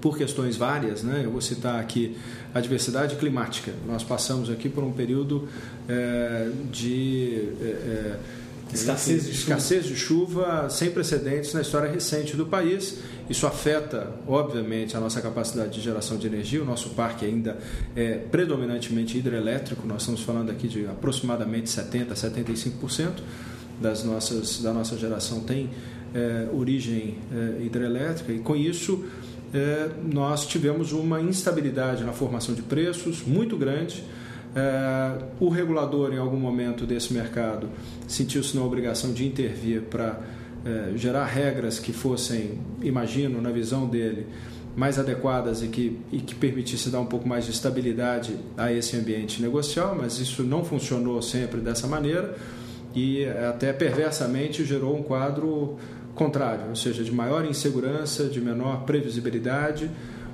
por 0.00 0.16
questões 0.16 0.56
várias. 0.56 1.02
Né? 1.02 1.22
Eu 1.24 1.30
vou 1.30 1.40
citar 1.40 1.80
aqui 1.80 2.16
a 2.54 2.60
diversidade 2.60 3.16
climática. 3.16 3.72
Nós 3.86 4.04
passamos 4.04 4.48
aqui 4.50 4.68
por 4.68 4.84
um 4.84 4.92
período 4.92 5.48
é, 5.88 6.50
de. 6.70 7.48
É, 7.60 8.18
Escassez 8.72 9.24
de, 9.24 9.30
escassez 9.30 9.84
de 9.84 9.94
chuva 9.94 10.68
sem 10.68 10.90
precedentes 10.90 11.54
na 11.54 11.60
história 11.60 11.90
recente 11.90 12.36
do 12.36 12.46
país. 12.46 12.98
Isso 13.30 13.46
afeta, 13.46 14.12
obviamente, 14.26 14.96
a 14.96 15.00
nossa 15.00 15.20
capacidade 15.20 15.74
de 15.74 15.80
geração 15.80 16.16
de 16.16 16.26
energia. 16.26 16.62
O 16.62 16.64
nosso 16.64 16.90
parque 16.90 17.24
ainda 17.24 17.58
é 17.94 18.14
predominantemente 18.14 19.16
hidrelétrico. 19.16 19.86
Nós 19.86 20.02
estamos 20.02 20.22
falando 20.22 20.50
aqui 20.50 20.66
de 20.66 20.86
aproximadamente 20.86 21.68
70%, 21.68 22.12
75% 22.12 23.10
das 23.80 24.02
nossas, 24.02 24.60
da 24.60 24.72
nossa 24.72 24.96
geração 24.96 25.40
tem 25.40 25.70
é, 26.14 26.48
origem 26.52 27.18
é, 27.32 27.62
hidrelétrica. 27.62 28.32
E 28.32 28.40
com 28.40 28.56
isso, 28.56 29.04
é, 29.54 29.90
nós 30.12 30.46
tivemos 30.46 30.92
uma 30.92 31.20
instabilidade 31.20 32.04
na 32.04 32.12
formação 32.12 32.54
de 32.54 32.62
preços 32.62 33.22
muito 33.24 33.56
grande 33.56 34.02
é, 34.56 35.18
o 35.38 35.50
regulador, 35.50 36.14
em 36.14 36.18
algum 36.18 36.38
momento 36.38 36.86
desse 36.86 37.12
mercado, 37.12 37.68
sentiu-se 38.08 38.56
na 38.56 38.64
obrigação 38.64 39.12
de 39.12 39.26
intervir 39.26 39.82
para 39.82 40.18
é, 40.64 40.96
gerar 40.96 41.26
regras 41.26 41.78
que 41.78 41.92
fossem, 41.92 42.58
imagino, 42.80 43.38
na 43.42 43.50
visão 43.50 43.86
dele, 43.86 44.26
mais 44.74 44.98
adequadas 44.98 45.62
e 45.62 45.68
que, 45.68 45.98
e 46.10 46.20
que 46.20 46.34
permitisse 46.34 46.88
dar 46.88 47.00
um 47.00 47.06
pouco 47.06 47.28
mais 47.28 47.44
de 47.44 47.50
estabilidade 47.50 48.34
a 48.56 48.72
esse 48.72 48.96
ambiente 48.96 49.42
negocial, 49.42 49.94
mas 49.94 50.18
isso 50.20 50.42
não 50.42 50.64
funcionou 50.64 51.20
sempre 51.20 51.60
dessa 51.60 51.86
maneira 51.86 52.34
e 52.94 53.26
até 53.26 53.74
perversamente 53.74 54.64
gerou 54.64 54.96
um 54.96 55.02
quadro 55.02 55.76
contrário, 56.14 56.70
ou 56.70 56.76
seja, 56.76 57.04
de 57.04 57.12
maior 57.12 57.44
insegurança, 57.44 58.24
de 58.24 58.40
menor 58.40 58.84
previsibilidade, 58.84 59.90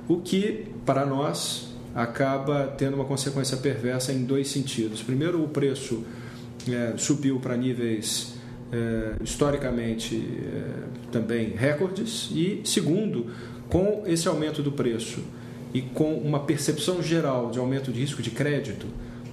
o 0.07 0.17
que 0.17 0.67
para 0.85 1.05
nós 1.05 1.72
acaba 1.93 2.73
tendo 2.77 2.95
uma 2.95 3.05
consequência 3.05 3.57
perversa 3.57 4.11
em 4.11 4.23
dois 4.23 4.47
sentidos. 4.49 5.01
Primeiro, 5.01 5.43
o 5.43 5.47
preço 5.47 6.03
é, 6.69 6.93
subiu 6.97 7.39
para 7.39 7.55
níveis 7.55 8.33
é, 8.71 9.13
historicamente 9.23 10.15
é, 10.15 11.11
também 11.11 11.49
recordes, 11.49 12.29
e 12.31 12.61
segundo, 12.63 13.27
com 13.69 14.03
esse 14.05 14.27
aumento 14.27 14.63
do 14.63 14.71
preço 14.71 15.21
e 15.73 15.81
com 15.81 16.15
uma 16.15 16.39
percepção 16.39 17.01
geral 17.01 17.51
de 17.51 17.59
aumento 17.59 17.91
de 17.91 17.99
risco 17.99 18.21
de 18.21 18.31
crédito, 18.31 18.87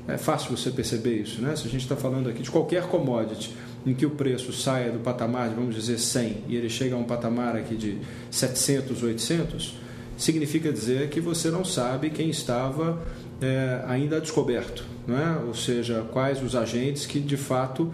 é 0.09 0.19
fácil 0.19 0.57
você 0.57 0.71
perceber 0.71 1.17
isso, 1.17 1.41
né? 1.41 1.55
Se 1.55 1.67
a 1.67 1.71
gente 1.71 1.83
está 1.83 1.95
falando 1.95 2.29
aqui 2.29 2.43
de 2.43 2.51
qualquer 2.51 2.85
commodity 2.85 3.55
em 3.87 3.95
que 3.95 4.05
o 4.05 4.11
preço 4.11 4.53
saia 4.53 4.91
do 4.91 4.99
patamar 4.99 5.49
de, 5.49 5.55
vamos 5.55 5.75
dizer, 5.75 5.99
100 5.99 6.45
e 6.49 6.57
ele 6.57 6.69
chega 6.69 6.95
a 6.95 6.99
um 6.99 7.05
patamar 7.05 7.57
aqui 7.57 7.77
de 7.77 7.99
700, 8.31 9.03
800, 9.03 9.75
significa 10.21 10.71
dizer 10.71 11.09
que 11.09 11.21
você 11.21 11.51
não 11.51 11.65
sabe 11.65 12.11
quem 12.11 12.29
estava 12.29 13.03
é, 13.41 13.83
ainda 13.87 14.21
descoberto, 14.21 14.85
não 15.07 15.19
é? 15.19 15.45
ou 15.47 15.55
seja, 15.55 16.07
quais 16.13 16.43
os 16.43 16.55
agentes 16.55 17.07
que 17.07 17.19
de 17.19 17.39
fato 17.39 17.93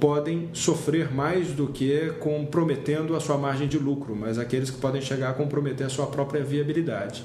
podem 0.00 0.48
sofrer 0.52 1.12
mais 1.14 1.52
do 1.52 1.68
que 1.68 2.12
comprometendo 2.18 3.14
a 3.14 3.20
sua 3.20 3.38
margem 3.38 3.68
de 3.68 3.78
lucro, 3.78 4.16
mas 4.16 4.36
aqueles 4.38 4.70
que 4.70 4.78
podem 4.78 5.00
chegar 5.00 5.30
a 5.30 5.32
comprometer 5.34 5.86
a 5.86 5.90
sua 5.90 6.06
própria 6.06 6.42
viabilidade. 6.42 7.22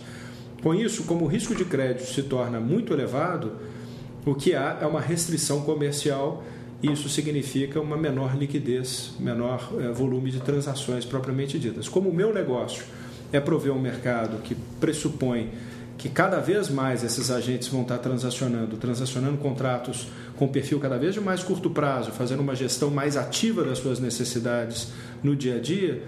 Com 0.62 0.75
isso, 0.75 1.06
como 1.06 1.25
o 1.25 1.28
risco 1.28 1.56
de 1.56 1.66
crédito 1.66 2.06
se 2.06 2.22
torna 2.24 2.60
muito 2.60 2.94
elevado, 2.94 3.54
o 4.25 4.36
que 4.36 4.54
há 4.54 4.78
é 4.82 4.86
uma 4.86 5.02
restrição 5.02 5.62
comercial 5.62 6.44
e 6.84 6.92
isso 6.92 7.10
significa 7.10 7.80
uma 7.80 7.98
menor 7.98 8.38
liquidez, 8.38 9.14
menor 9.20 9.72
é, 9.80 9.92
volume 9.92 10.30
de 10.30 10.40
transações 10.42 11.06
propriamente 11.06 11.58
ditas. 11.58 11.88
Como 11.88 12.10
o 12.10 12.14
meu 12.14 12.34
negócio 12.34 12.84
é 13.32 13.39
prover 13.39 13.74
um 13.74 13.79
mercado 13.79 14.41
que 14.41 14.55
pressupõe 14.79 15.51
que 15.98 16.10
cada 16.10 16.39
vez 16.39 16.70
mais 16.70 17.03
esses 17.03 17.32
agentes 17.32 17.67
vão 17.67 17.82
estar 17.82 17.98
transacionando, 17.98 18.77
transacionando 18.77 19.38
contratos 19.38 20.08
com 20.36 20.48
perfil 20.48 20.79
cada 20.79 20.98
vez 20.98 21.13
de 21.13 21.22
mais 21.22 21.41
curto 21.41 21.70
prazo, 21.70 22.12
fazendo 22.12 22.41
uma 22.41 22.53
gestão 22.53 22.89
mais 22.89 23.15
ativa 23.15 23.63
das 23.63 23.79
suas 23.79 24.00
necessidades 24.00 24.89
no 25.24 25.36
dia 25.36 25.55
a 25.55 25.60
dia, 25.60 26.03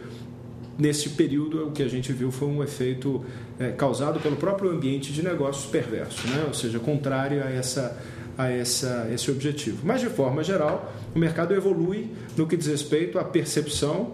nesse 0.78 1.10
período 1.10 1.68
o 1.68 1.72
que 1.72 1.82
a 1.82 1.88
gente 1.88 2.12
viu 2.14 2.32
foi 2.32 2.48
um 2.48 2.64
efeito 2.64 3.26
é, 3.60 3.72
causado 3.72 4.20
pelo 4.20 4.36
próprio 4.36 4.70
ambiente 4.70 5.12
de 5.12 5.24
negócios 5.24 5.66
perverso, 5.66 6.28
né? 6.28 6.44
ou 6.48 6.54
seja, 6.54 6.78
contrário 6.80 7.44
a, 7.44 7.50
essa, 7.50 7.98
a 8.38 8.52
essa, 8.52 9.10
esse 9.12 9.32
objetivo. 9.32 9.80
Mas, 9.84 10.02
de 10.02 10.10
forma 10.10 10.44
geral, 10.44 10.94
o 11.16 11.20
mercado 11.20 11.54
evolui 11.56 12.10
no 12.36 12.46
que 12.46 12.56
diz 12.56 12.68
respeito 12.68 13.18
à 13.18 13.24
percepção 13.24 14.14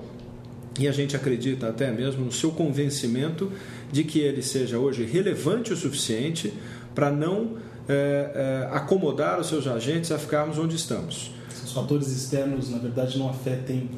e 0.80 0.88
a 0.88 0.92
gente 0.92 1.16
acredita 1.16 1.70
até 1.70 1.92
mesmo 1.92 2.26
no 2.26 2.32
seu 2.32 2.52
convencimento 2.52 3.52
de 3.92 4.04
que 4.04 4.20
ele 4.20 4.42
seja 4.42 4.80
hoje 4.80 5.06
relevante 5.06 5.72
o 5.72 5.78
suficiente 5.78 6.54
para 6.96 7.12
não 7.12 7.58
é, 7.88 8.70
é, 8.72 8.76
acomodar 8.76 9.40
os 9.40 9.48
seus 9.48 9.68
agentes 9.68 10.12
a 10.12 10.18
ficarmos 10.18 10.58
onde 10.58 10.76
estamos. 10.76 11.32
Os 11.64 11.72
fatores 11.72 12.08
externos, 12.08 12.70
na 12.70 12.78
verdade, 12.78 13.18
não 13.18 13.30
afetem 13.30 13.90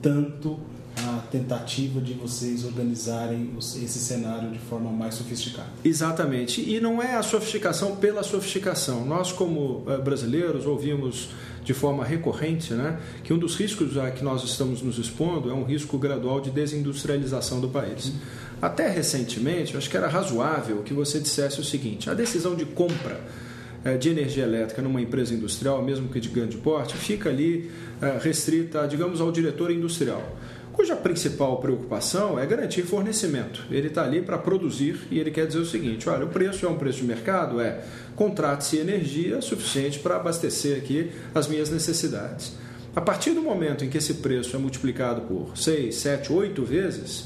tanto 0.00 0.58
tentativa 1.32 1.98
de 1.98 2.12
vocês 2.12 2.62
organizarem 2.62 3.50
esse 3.58 3.98
cenário 3.98 4.50
de 4.50 4.58
forma 4.58 4.90
mais 4.90 5.14
sofisticada. 5.14 5.68
Exatamente. 5.82 6.60
E 6.60 6.78
não 6.78 7.02
é 7.02 7.16
a 7.16 7.22
sofisticação 7.22 7.96
pela 7.96 8.22
sofisticação. 8.22 9.06
Nós, 9.06 9.32
como 9.32 9.82
eh, 9.88 9.96
brasileiros, 9.96 10.66
ouvimos 10.66 11.30
de 11.64 11.72
forma 11.72 12.04
recorrente 12.04 12.74
né, 12.74 13.00
que 13.24 13.32
um 13.32 13.38
dos 13.38 13.56
riscos 13.56 13.96
a 13.96 14.10
que 14.10 14.22
nós 14.22 14.44
estamos 14.44 14.82
nos 14.82 14.98
expondo 14.98 15.48
é 15.48 15.54
um 15.54 15.64
risco 15.64 15.96
gradual 15.96 16.40
de 16.40 16.50
desindustrialização 16.50 17.60
do 17.60 17.68
país. 17.68 18.06
Uhum. 18.06 18.14
Até 18.60 18.88
recentemente, 18.90 19.74
acho 19.76 19.88
que 19.88 19.96
era 19.96 20.08
razoável 20.08 20.82
que 20.82 20.92
você 20.92 21.18
dissesse 21.18 21.60
o 21.60 21.64
seguinte: 21.64 22.10
a 22.10 22.14
decisão 22.14 22.54
de 22.54 22.66
compra 22.66 23.18
eh, 23.84 23.96
de 23.96 24.10
energia 24.10 24.44
elétrica 24.44 24.82
numa 24.82 25.00
empresa 25.00 25.32
industrial, 25.32 25.82
mesmo 25.82 26.08
que 26.08 26.20
de 26.20 26.28
grande 26.28 26.58
porte, 26.58 26.94
fica 26.94 27.30
ali 27.30 27.70
eh, 28.02 28.18
restrita, 28.20 28.86
digamos, 28.86 29.18
ao 29.18 29.32
diretor 29.32 29.70
industrial 29.70 30.22
cuja 30.72 30.96
principal 30.96 31.58
preocupação 31.58 32.38
é 32.38 32.46
garantir 32.46 32.82
fornecimento. 32.82 33.64
Ele 33.70 33.88
está 33.88 34.04
ali 34.04 34.22
para 34.22 34.38
produzir 34.38 35.06
e 35.10 35.18
ele 35.18 35.30
quer 35.30 35.46
dizer 35.46 35.58
o 35.58 35.66
seguinte: 35.66 36.08
olha, 36.08 36.24
o 36.24 36.28
preço 36.28 36.64
é 36.66 36.68
um 36.68 36.76
preço 36.76 36.98
de 36.98 37.04
mercado, 37.04 37.60
é 37.60 37.82
contrate-se 38.16 38.78
energia 38.78 39.40
suficiente 39.40 39.98
para 39.98 40.16
abastecer 40.16 40.78
aqui 40.78 41.12
as 41.34 41.46
minhas 41.46 41.70
necessidades. 41.70 42.56
A 42.94 43.00
partir 43.00 43.30
do 43.30 43.40
momento 43.40 43.84
em 43.84 43.88
que 43.88 43.98
esse 43.98 44.14
preço 44.14 44.54
é 44.54 44.58
multiplicado 44.58 45.22
por 45.22 45.56
6, 45.56 45.94
7, 45.94 46.32
8 46.32 46.64
vezes, 46.64 47.24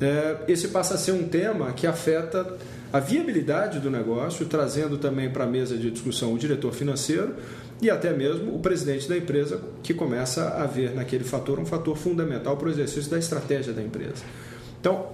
é, 0.00 0.36
esse 0.48 0.68
passa 0.68 0.94
a 0.94 0.98
ser 0.98 1.12
um 1.12 1.28
tema 1.28 1.72
que 1.72 1.86
afeta 1.86 2.56
a 2.94 3.00
viabilidade 3.00 3.80
do 3.80 3.90
negócio, 3.90 4.46
trazendo 4.46 4.96
também 4.96 5.28
para 5.28 5.42
a 5.42 5.46
mesa 5.48 5.76
de 5.76 5.90
discussão 5.90 6.32
o 6.32 6.38
diretor 6.38 6.72
financeiro 6.72 7.34
e 7.82 7.90
até 7.90 8.12
mesmo 8.12 8.54
o 8.54 8.60
presidente 8.60 9.08
da 9.08 9.16
empresa, 9.16 9.60
que 9.82 9.92
começa 9.92 10.50
a 10.50 10.64
ver 10.64 10.94
naquele 10.94 11.24
fator 11.24 11.58
um 11.58 11.66
fator 11.66 11.96
fundamental 11.96 12.56
para 12.56 12.68
o 12.68 12.70
exercício 12.70 13.10
da 13.10 13.18
estratégia 13.18 13.72
da 13.72 13.82
empresa. 13.82 14.22
Então, 14.80 15.08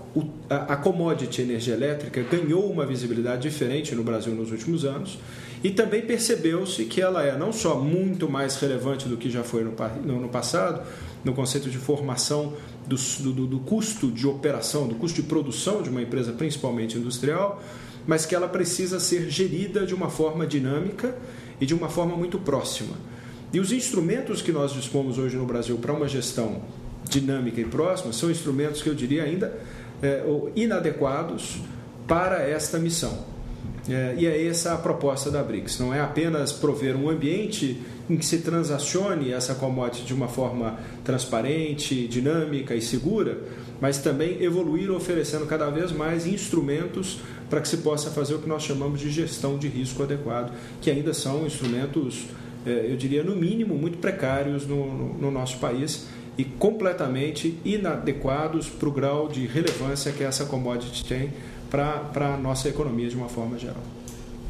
a 0.50 0.76
commodity 0.76 1.40
energia 1.40 1.72
elétrica 1.72 2.22
ganhou 2.22 2.70
uma 2.70 2.84
visibilidade 2.84 3.48
diferente 3.48 3.94
no 3.94 4.04
Brasil 4.04 4.34
nos 4.34 4.50
últimos 4.50 4.84
anos 4.84 5.18
e 5.64 5.70
também 5.70 6.02
percebeu-se 6.02 6.84
que 6.84 7.00
ela 7.00 7.24
é 7.24 7.34
não 7.38 7.50
só 7.50 7.76
muito 7.76 8.28
mais 8.28 8.56
relevante 8.56 9.08
do 9.08 9.16
que 9.16 9.30
já 9.30 9.42
foi 9.42 9.64
no, 9.64 10.20
no, 10.20 10.28
passado, 10.28 10.82
no 11.24 11.32
conceito 11.32 11.70
de 11.70 11.78
formação 11.78 12.52
do, 12.96 13.32
do, 13.32 13.46
do 13.46 13.60
custo 13.60 14.10
de 14.10 14.26
operação, 14.26 14.88
do 14.88 14.96
custo 14.96 15.22
de 15.22 15.28
produção 15.28 15.82
de 15.82 15.88
uma 15.88 16.02
empresa, 16.02 16.32
principalmente 16.32 16.98
industrial, 16.98 17.62
mas 18.06 18.26
que 18.26 18.34
ela 18.34 18.48
precisa 18.48 18.98
ser 18.98 19.30
gerida 19.30 19.86
de 19.86 19.94
uma 19.94 20.10
forma 20.10 20.46
dinâmica 20.46 21.16
e 21.60 21.66
de 21.66 21.74
uma 21.74 21.88
forma 21.88 22.16
muito 22.16 22.38
próxima. 22.38 22.96
E 23.52 23.60
os 23.60 23.72
instrumentos 23.72 24.42
que 24.42 24.52
nós 24.52 24.72
dispomos 24.72 25.18
hoje 25.18 25.36
no 25.36 25.46
Brasil 25.46 25.76
para 25.76 25.92
uma 25.92 26.08
gestão 26.08 26.62
dinâmica 27.08 27.60
e 27.60 27.64
próxima 27.64 28.12
são 28.12 28.30
instrumentos 28.30 28.82
que 28.82 28.88
eu 28.88 28.94
diria 28.94 29.24
ainda 29.24 29.56
é, 30.02 30.24
inadequados 30.56 31.60
para 32.06 32.42
esta 32.42 32.78
missão. 32.78 33.24
É, 33.90 34.14
e 34.16 34.26
é 34.26 34.46
essa 34.46 34.74
a 34.74 34.78
proposta 34.78 35.30
da 35.30 35.42
BRICS. 35.42 35.80
Não 35.80 35.92
é 35.92 36.00
apenas 36.00 36.52
prover 36.52 36.96
um 36.96 37.10
ambiente 37.10 37.80
em 38.08 38.16
que 38.16 38.24
se 38.24 38.38
transacione 38.38 39.32
essa 39.32 39.54
commodity 39.54 40.04
de 40.04 40.14
uma 40.14 40.28
forma 40.28 40.78
transparente, 41.04 42.06
dinâmica 42.06 42.74
e 42.74 42.80
segura, 42.80 43.38
mas 43.80 43.98
também 43.98 44.42
evoluir 44.42 44.90
oferecendo 44.92 45.44
cada 45.46 45.68
vez 45.70 45.90
mais 45.90 46.26
instrumentos 46.26 47.20
para 47.48 47.60
que 47.60 47.68
se 47.68 47.78
possa 47.78 48.10
fazer 48.10 48.34
o 48.34 48.38
que 48.38 48.48
nós 48.48 48.62
chamamos 48.62 49.00
de 49.00 49.10
gestão 49.10 49.58
de 49.58 49.66
risco 49.66 50.02
adequado, 50.04 50.52
que 50.80 50.90
ainda 50.90 51.12
são 51.12 51.44
instrumentos, 51.44 52.26
é, 52.64 52.86
eu 52.88 52.96
diria, 52.96 53.24
no 53.24 53.34
mínimo, 53.34 53.74
muito 53.74 53.98
precários 53.98 54.66
no, 54.66 54.86
no, 54.86 55.14
no 55.14 55.30
nosso 55.32 55.58
país 55.58 56.06
e 56.38 56.44
completamente 56.44 57.58
inadequados 57.64 58.68
para 58.68 58.88
o 58.88 58.92
grau 58.92 59.28
de 59.28 59.46
relevância 59.46 60.12
que 60.12 60.22
essa 60.22 60.44
commodity 60.44 61.04
tem 61.04 61.30
para 61.70 62.34
a 62.34 62.36
nossa 62.36 62.68
economia 62.68 63.08
de 63.08 63.16
uma 63.16 63.28
forma 63.28 63.58
geral. 63.58 63.82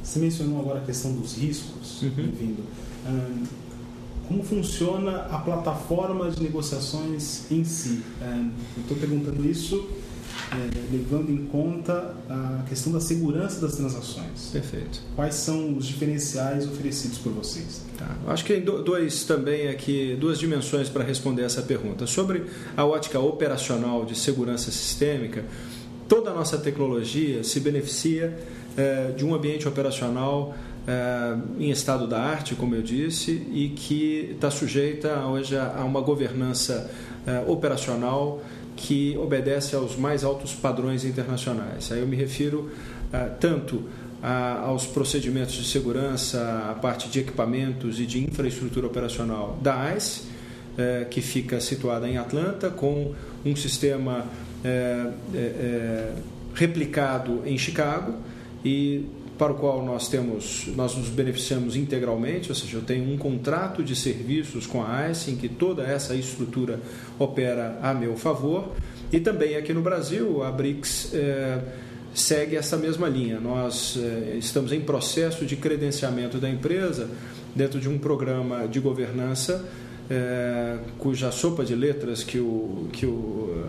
Você 0.02 0.18
mencionou 0.18 0.61
agora 0.61 0.78
a 0.80 0.83
questão 0.83 1.12
dos 1.12 1.37
riscos, 1.37 2.02
uhum. 2.02 2.11
bem-vindo. 2.11 2.62
como 4.26 4.42
funciona 4.42 5.26
a 5.30 5.38
plataforma 5.38 6.30
de 6.30 6.42
negociações 6.42 7.50
em 7.50 7.64
si? 7.64 8.02
eu 8.20 8.83
estou 8.83 8.96
perguntando 8.96 9.48
isso 9.48 9.88
é, 10.52 10.92
levando 10.92 11.30
em 11.30 11.46
conta 11.46 12.14
a 12.28 12.64
questão 12.68 12.92
da 12.92 13.00
segurança 13.00 13.61
das 13.61 13.76
transações. 13.76 14.50
Perfeito. 14.52 15.00
Quais 15.14 15.35
são 15.37 15.76
os 15.76 15.87
diferenciais 15.87 16.66
oferecidos 16.66 17.18
por 17.18 17.33
vocês? 17.33 17.83
Tá. 17.96 18.16
Acho 18.26 18.44
que 18.44 18.54
tem 18.54 18.64
dois 18.64 19.24
também 19.24 19.68
aqui, 19.68 20.16
duas 20.18 20.38
dimensões 20.38 20.88
para 20.88 21.04
responder 21.04 21.42
essa 21.42 21.62
pergunta. 21.62 22.06
Sobre 22.06 22.44
a 22.76 22.85
ótica 22.85 23.20
operacional 23.20 24.04
de 24.04 24.18
segurança 24.18 24.70
sistêmica, 24.70 25.44
toda 26.11 26.33
a 26.33 26.35
nossa 26.35 26.59
tecnologia 26.59 27.44
se 27.44 27.61
beneficia 27.61 28.37
é, 28.77 29.12
de 29.12 29.25
um 29.25 29.33
ambiente 29.33 29.68
operacional 29.68 30.53
é, 30.87 31.37
em 31.57 31.70
estado 31.70 32.09
da 32.09 32.20
arte, 32.20 32.57
como 32.57 32.75
eu 32.75 32.83
disse, 32.83 33.31
e 33.53 33.68
que 33.68 34.33
está 34.33 34.51
sujeita 34.51 35.20
hoje 35.27 35.57
a 35.57 35.85
uma 35.85 36.01
governança 36.01 36.90
é, 37.25 37.44
operacional 37.46 38.42
que 38.75 39.16
obedece 39.18 39.77
aos 39.77 39.94
mais 39.96 40.25
altos 40.25 40.53
padrões 40.53 41.05
internacionais. 41.05 41.92
Aí 41.92 42.01
eu 42.01 42.07
me 42.07 42.16
refiro 42.16 42.70
uh, 43.12 43.37
tanto 43.38 43.77
uh, 43.77 44.64
aos 44.64 44.87
procedimentos 44.87 45.55
de 45.55 45.64
segurança, 45.64 46.66
a 46.70 46.75
parte 46.75 47.09
de 47.11 47.20
equipamentos 47.20 48.01
e 48.01 48.07
de 48.07 48.25
infraestrutura 48.25 48.87
operacional 48.87 49.59
da 49.61 49.94
ICE, 49.94 50.23
uh, 50.23 51.09
que 51.11 51.20
fica 51.20 51.61
situada 51.61 52.09
em 52.09 52.16
Atlanta, 52.16 52.70
com 52.70 53.14
um 53.44 53.55
sistema 53.55 54.25
eh, 54.64 55.11
eh, 55.35 56.12
replicado 56.55 57.42
em 57.46 57.57
Chicago 57.57 58.14
e 58.64 59.07
para 59.38 59.53
o 59.53 59.55
qual 59.55 59.83
nós 59.83 60.07
temos, 60.09 60.66
nós 60.77 60.94
nos 60.94 61.09
beneficiamos 61.09 61.75
integralmente, 61.75 62.51
ou 62.51 62.55
seja, 62.55 62.77
eu 62.77 62.83
tenho 62.83 63.11
um 63.11 63.16
contrato 63.16 63.83
de 63.83 63.96
serviços 63.96 64.66
com 64.66 64.85
a 64.85 65.09
ICE 65.09 65.31
em 65.31 65.37
que 65.37 65.49
toda 65.49 65.83
essa 65.83 66.14
estrutura 66.14 66.79
opera 67.18 67.79
a 67.81 67.94
meu 67.94 68.16
favor. 68.16 68.75
E 69.11 69.18
também 69.18 69.57
aqui 69.57 69.73
no 69.73 69.81
Brasil, 69.81 70.44
a 70.44 70.51
BRICS 70.51 71.14
é, 71.14 71.59
segue 72.12 72.55
essa 72.55 72.77
mesma 72.77 73.09
linha. 73.09 73.40
Nós 73.40 73.99
é, 73.99 74.37
estamos 74.37 74.73
em 74.73 74.81
processo 74.83 75.46
de 75.46 75.57
credenciamento 75.57 76.37
da 76.37 76.51
empresa 76.51 77.09
dentro 77.57 77.81
de 77.81 77.88
um 77.88 77.99
programa 77.99 78.68
de 78.68 78.79
governança 78.79 79.66
é, 80.11 80.77
cuja 80.99 81.31
sopa 81.31 81.64
de 81.64 81.75
letras 81.75 82.25
que 82.25 82.38
o, 82.38 82.88
que 82.92 83.07
o, 83.07 83.64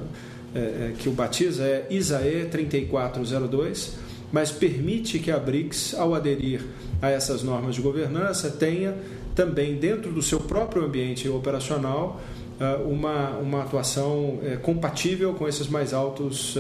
que 0.99 1.07
o 1.07 1.13
batiza 1.13 1.63
é 1.63 1.87
ISAE 1.89 2.47
3402 2.51 3.95
mas 4.31 4.51
permite 4.51 5.19
que 5.19 5.29
a 5.29 5.37
BRICS, 5.37 5.93
ao 5.95 6.15
aderir 6.15 6.61
a 7.01 7.09
essas 7.09 7.43
normas 7.43 7.75
de 7.75 7.81
governança, 7.81 8.49
tenha 8.49 8.95
também 9.35 9.75
dentro 9.75 10.11
do 10.11 10.21
seu 10.21 10.39
próprio 10.39 10.85
ambiente 10.85 11.27
operacional 11.27 12.21
eh, 12.59 12.75
uma, 12.85 13.31
uma 13.37 13.61
atuação 13.63 14.39
eh, 14.43 14.57
compatível 14.61 15.33
com 15.33 15.47
esses 15.47 15.67
mais 15.67 15.93
altos 15.93 16.57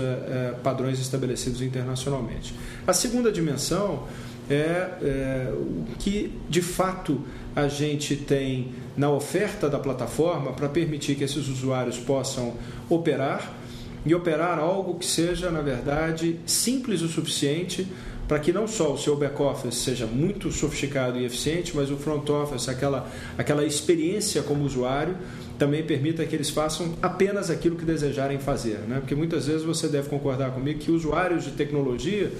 padrões 0.63 0.99
estabelecidos 0.99 1.61
internacionalmente. 1.61 2.53
A 2.85 2.93
segunda 2.93 3.31
dimensão 3.31 4.03
é, 4.49 4.89
é 5.01 5.53
o 5.53 5.85
que 5.97 6.33
de 6.49 6.61
fato 6.61 7.21
a 7.55 7.67
gente 7.67 8.15
tem 8.15 8.69
na 8.97 9.09
oferta 9.09 9.69
da 9.69 9.79
plataforma 9.79 10.51
para 10.51 10.67
permitir 10.67 11.15
que 11.15 11.23
esses 11.23 11.47
usuários 11.47 11.97
possam 11.97 12.53
operar 12.89 13.60
e 14.05 14.15
operar 14.15 14.57
algo 14.57 14.95
que 14.95 15.05
seja, 15.05 15.51
na 15.51 15.61
verdade, 15.61 16.39
simples 16.45 17.01
o 17.01 17.07
suficiente 17.07 17.87
para 18.27 18.39
que 18.39 18.53
não 18.53 18.65
só 18.65 18.93
o 18.93 18.97
seu 18.97 19.17
back-office 19.17 19.75
seja 19.75 20.05
muito 20.05 20.51
sofisticado 20.53 21.19
e 21.19 21.25
eficiente, 21.25 21.75
mas 21.75 21.91
o 21.91 21.97
front-office, 21.97 22.69
aquela, 22.69 23.11
aquela 23.37 23.65
experiência 23.65 24.41
como 24.41 24.63
usuário, 24.63 25.17
também 25.59 25.83
permita 25.83 26.25
que 26.25 26.33
eles 26.33 26.49
façam 26.49 26.95
apenas 27.01 27.49
aquilo 27.49 27.75
que 27.75 27.83
desejarem 27.83 28.39
fazer. 28.39 28.79
Né? 28.87 28.99
Porque 29.01 29.15
muitas 29.15 29.47
vezes 29.47 29.63
você 29.63 29.89
deve 29.89 30.07
concordar 30.07 30.51
comigo 30.51 30.79
que 30.79 30.89
usuários 30.89 31.43
de 31.43 31.51
tecnologia 31.51 32.31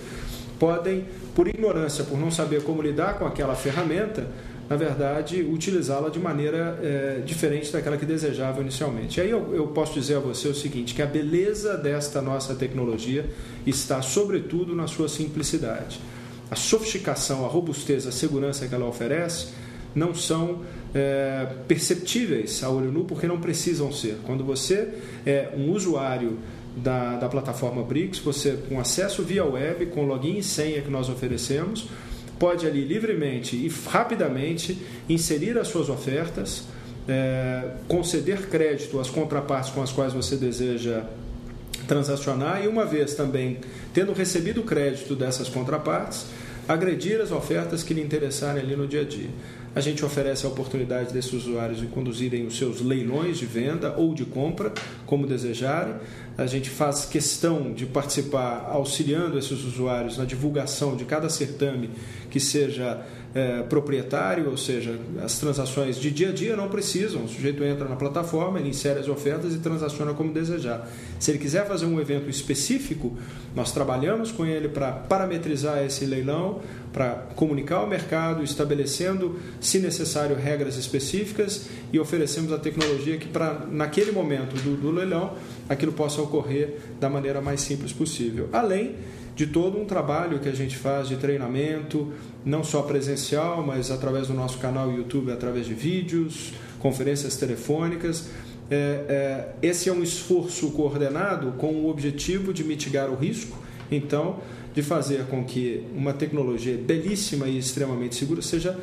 podem, 0.58 1.06
por 1.36 1.50
ignorância, 1.50 2.06
por 2.06 2.18
não 2.18 2.32
saber 2.32 2.64
como 2.64 2.82
lidar 2.82 3.20
com 3.20 3.26
aquela 3.26 3.54
ferramenta, 3.56 4.28
na 4.72 4.78
verdade, 4.78 5.44
utilizá-la 5.44 6.08
de 6.08 6.18
maneira 6.18 6.80
é, 6.82 7.22
diferente 7.26 7.74
daquela 7.74 7.98
que 7.98 8.06
desejava 8.06 8.62
inicialmente. 8.62 9.20
E 9.20 9.22
aí 9.22 9.30
eu, 9.30 9.54
eu, 9.54 9.68
posso 9.68 9.94
dizer 9.94 10.16
a 10.16 10.20
você 10.22 10.48
o 10.48 10.56
seguinte, 10.56 10.96
que 10.96 11.02
a 11.02 11.06
beleza 11.06 11.76
desta 11.76 12.22
nossa 12.22 12.56
tecnologia 12.56 13.26
está, 13.68 14.02
sobretudo, 14.02 14.74
na 14.74 14.88
sua 14.88 15.10
simplicidade. 15.10 16.00
A 16.50 16.56
sofisticação, 16.56 17.44
a 17.44 17.50
robustez, 17.50 18.08
a 18.08 18.14
segurança 18.14 18.66
que 18.66 18.74
ela 18.74 18.86
oferece 18.86 19.50
não 19.94 20.16
são 20.16 20.62
é, 20.96 21.48
perceptíveis 21.68 22.64
a 22.64 22.70
olho 22.70 22.94
nu 22.94 23.04
porque 23.04 23.28
não 23.28 23.42
precisam 23.42 23.92
ser. 23.92 24.20
Quando 24.26 24.42
você 24.42 24.88
é 25.26 25.50
um 25.54 25.70
usuário 25.74 26.38
da, 26.78 27.18
da 27.18 27.28
plataforma 27.28 27.84
BRICS, 27.84 28.20
você 28.20 28.58
com 28.70 28.80
acesso 28.80 29.22
via 29.22 29.44
web, 29.44 29.88
com 29.88 30.06
login 30.06 30.38
e 30.38 30.44
senha 30.44 30.82
que 30.82 30.90
nós 30.90 31.10
oferecemos, 31.10 31.90
pode 32.42 32.66
ali 32.66 32.84
livremente 32.84 33.56
e 33.56 33.72
rapidamente 33.88 34.76
inserir 35.08 35.60
as 35.60 35.68
suas 35.68 35.90
ofertas, 35.90 36.64
é, 37.08 37.70
conceder 37.88 38.48
crédito 38.48 39.00
às 39.00 39.12
contrapartes 39.12 39.70
com 39.70 39.84
as 39.84 39.92
quais 39.92 40.12
você 40.12 40.36
deseja 40.36 41.04
transacionar 41.88 42.64
e 42.64 42.68
uma 42.68 42.84
vez 42.84 43.14
também 43.14 43.60
tendo 43.94 44.12
recebido 44.12 44.64
crédito 44.64 45.16
dessas 45.16 45.50
contrapartes, 45.50 46.26
agredir 46.68 47.22
as 47.22 47.32
ofertas 47.32 47.84
que 47.84 47.94
lhe 47.94 48.02
interessarem 48.02 48.64
ali 48.64 48.76
no 48.76 48.88
dia 48.88 49.02
a 49.02 49.06
dia. 49.06 49.30
A 49.74 49.80
gente 49.80 50.04
oferece 50.04 50.46
a 50.46 50.50
oportunidade 50.50 51.14
desses 51.14 51.32
usuários 51.32 51.80
de 51.80 51.88
conduzirem 51.88 52.46
os 52.46 52.58
seus 52.58 52.82
leilões 52.82 53.38
de 53.38 53.46
venda 53.46 53.96
ou 53.96 54.14
de 54.14 54.26
compra, 54.26 54.74
como 55.06 55.26
desejarem. 55.26 55.96
A 56.38 56.46
gente 56.46 56.70
faz 56.70 57.06
questão 57.06 57.72
de 57.72 57.86
participar 57.86 58.68
auxiliando 58.70 59.40
esses 59.40 59.64
usuários 59.64 60.18
na 60.18 60.26
divulgação 60.26 60.98
de 60.98 61.06
cada 61.06 61.30
certame 61.30 61.90
que 62.30 62.40
seja 62.40 63.02
é, 63.34 63.62
proprietário, 63.64 64.50
ou 64.50 64.58
seja, 64.58 65.00
as 65.24 65.40
transações 65.40 65.98
de 65.98 66.12
dia 66.12 66.30
a 66.30 66.32
dia 66.32 66.56
não 66.56 66.68
precisam. 66.68 67.24
O 67.24 67.30
sujeito 67.30 67.64
entra 67.64 67.88
na 67.88 67.96
plataforma, 67.96 68.60
ele 68.60 68.70
insere 68.70 69.00
as 69.00 69.08
ofertas 69.08 69.54
e 69.56 69.60
transaciona 69.60 70.14
como 70.14 70.34
desejar. 70.34 70.90
Se 71.20 71.32
ele 71.32 71.38
quiser 71.38 71.66
fazer 71.66 71.86
um 71.86 72.00
evento 72.00 72.30
específico, 72.30 73.18
nós 73.56 73.72
trabalhamos 73.72 74.32
com 74.32 74.46
ele 74.46 74.68
para 74.68 74.92
parametrizar 74.92 75.84
esse 75.84 76.06
leilão, 76.06 76.62
para 76.92 77.28
comunicar 77.36 77.78
ao 77.78 77.88
mercado, 77.88 78.44
estabelecendo, 78.44 79.40
se 79.62 79.80
necessário, 79.80 80.36
regras 80.36 80.76
específicas 80.76 81.70
e 81.94 82.00
oferecemos 82.00 82.52
a 82.52 82.58
tecnologia 82.58 83.18
que, 83.18 83.28
para 83.28 83.66
naquele 83.72 84.12
momento 84.12 84.56
do, 84.62 84.76
do 84.76 84.92
leilão, 84.92 85.36
aquilo 85.70 85.94
possa 85.94 86.22
ocorrer 86.22 86.80
da 87.00 87.10
maneira 87.10 87.40
mais 87.40 87.62
simples 87.62 87.94
possível. 87.94 88.50
Além 88.52 88.96
de 89.42 89.48
todo 89.48 89.82
um 89.82 89.86
trabalho 89.86 90.38
que 90.38 90.48
a 90.48 90.52
gente 90.52 90.78
faz 90.78 91.08
de 91.08 91.16
treinamento, 91.16 92.14
não 92.46 92.64
só 92.64 92.84
presencial, 92.84 93.66
mas 93.66 93.90
através 93.90 94.28
do 94.28 94.36
nosso 94.36 94.60
canal 94.60 94.92
YouTube, 94.92 95.32
através 95.32 95.66
de 95.66 95.74
vídeos, 95.74 96.54
conferências 96.78 97.38
telefônicas. 97.38 98.30
É, 98.70 98.76
é, 99.10 99.68
esse 99.68 99.90
é 99.90 99.92
um 99.92 100.04
esforço 100.04 100.70
coordenado 100.70 101.54
com 101.54 101.74
o 101.74 101.90
objetivo 101.90 102.54
de 102.54 102.64
mitigar 102.64 103.10
o 103.10 103.16
risco, 103.16 103.58
então, 103.90 104.38
de 104.76 104.84
fazer 104.84 105.26
com 105.26 105.44
que 105.44 105.88
uma 105.96 106.14
tecnologia 106.14 106.78
belíssima 106.78 107.48
e 107.48 107.58
extremamente 107.58 108.14
segura 108.14 108.44
seja 108.44 108.80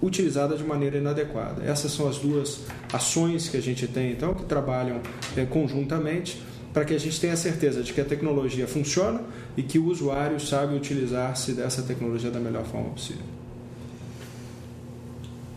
utilizada 0.00 0.56
de 0.56 0.62
maneira 0.62 0.98
inadequada. 0.98 1.64
Essas 1.64 1.90
são 1.90 2.06
as 2.06 2.16
duas 2.18 2.60
ações 2.92 3.48
que 3.48 3.56
a 3.56 3.60
gente 3.60 3.88
tem, 3.88 4.12
então, 4.12 4.34
que 4.34 4.44
trabalham 4.44 5.00
é, 5.36 5.44
conjuntamente 5.44 6.40
para 6.76 6.84
que 6.84 6.92
a 6.92 7.00
gente 7.00 7.18
tenha 7.18 7.34
certeza 7.38 7.82
de 7.82 7.90
que 7.94 8.02
a 8.02 8.04
tecnologia 8.04 8.66
funciona 8.66 9.22
e 9.56 9.62
que 9.62 9.78
o 9.78 9.86
usuário 9.86 10.38
sabe 10.38 10.76
utilizar-se 10.76 11.52
dessa 11.52 11.80
tecnologia 11.80 12.30
da 12.30 12.38
melhor 12.38 12.66
forma 12.66 12.90
possível. 12.90 13.24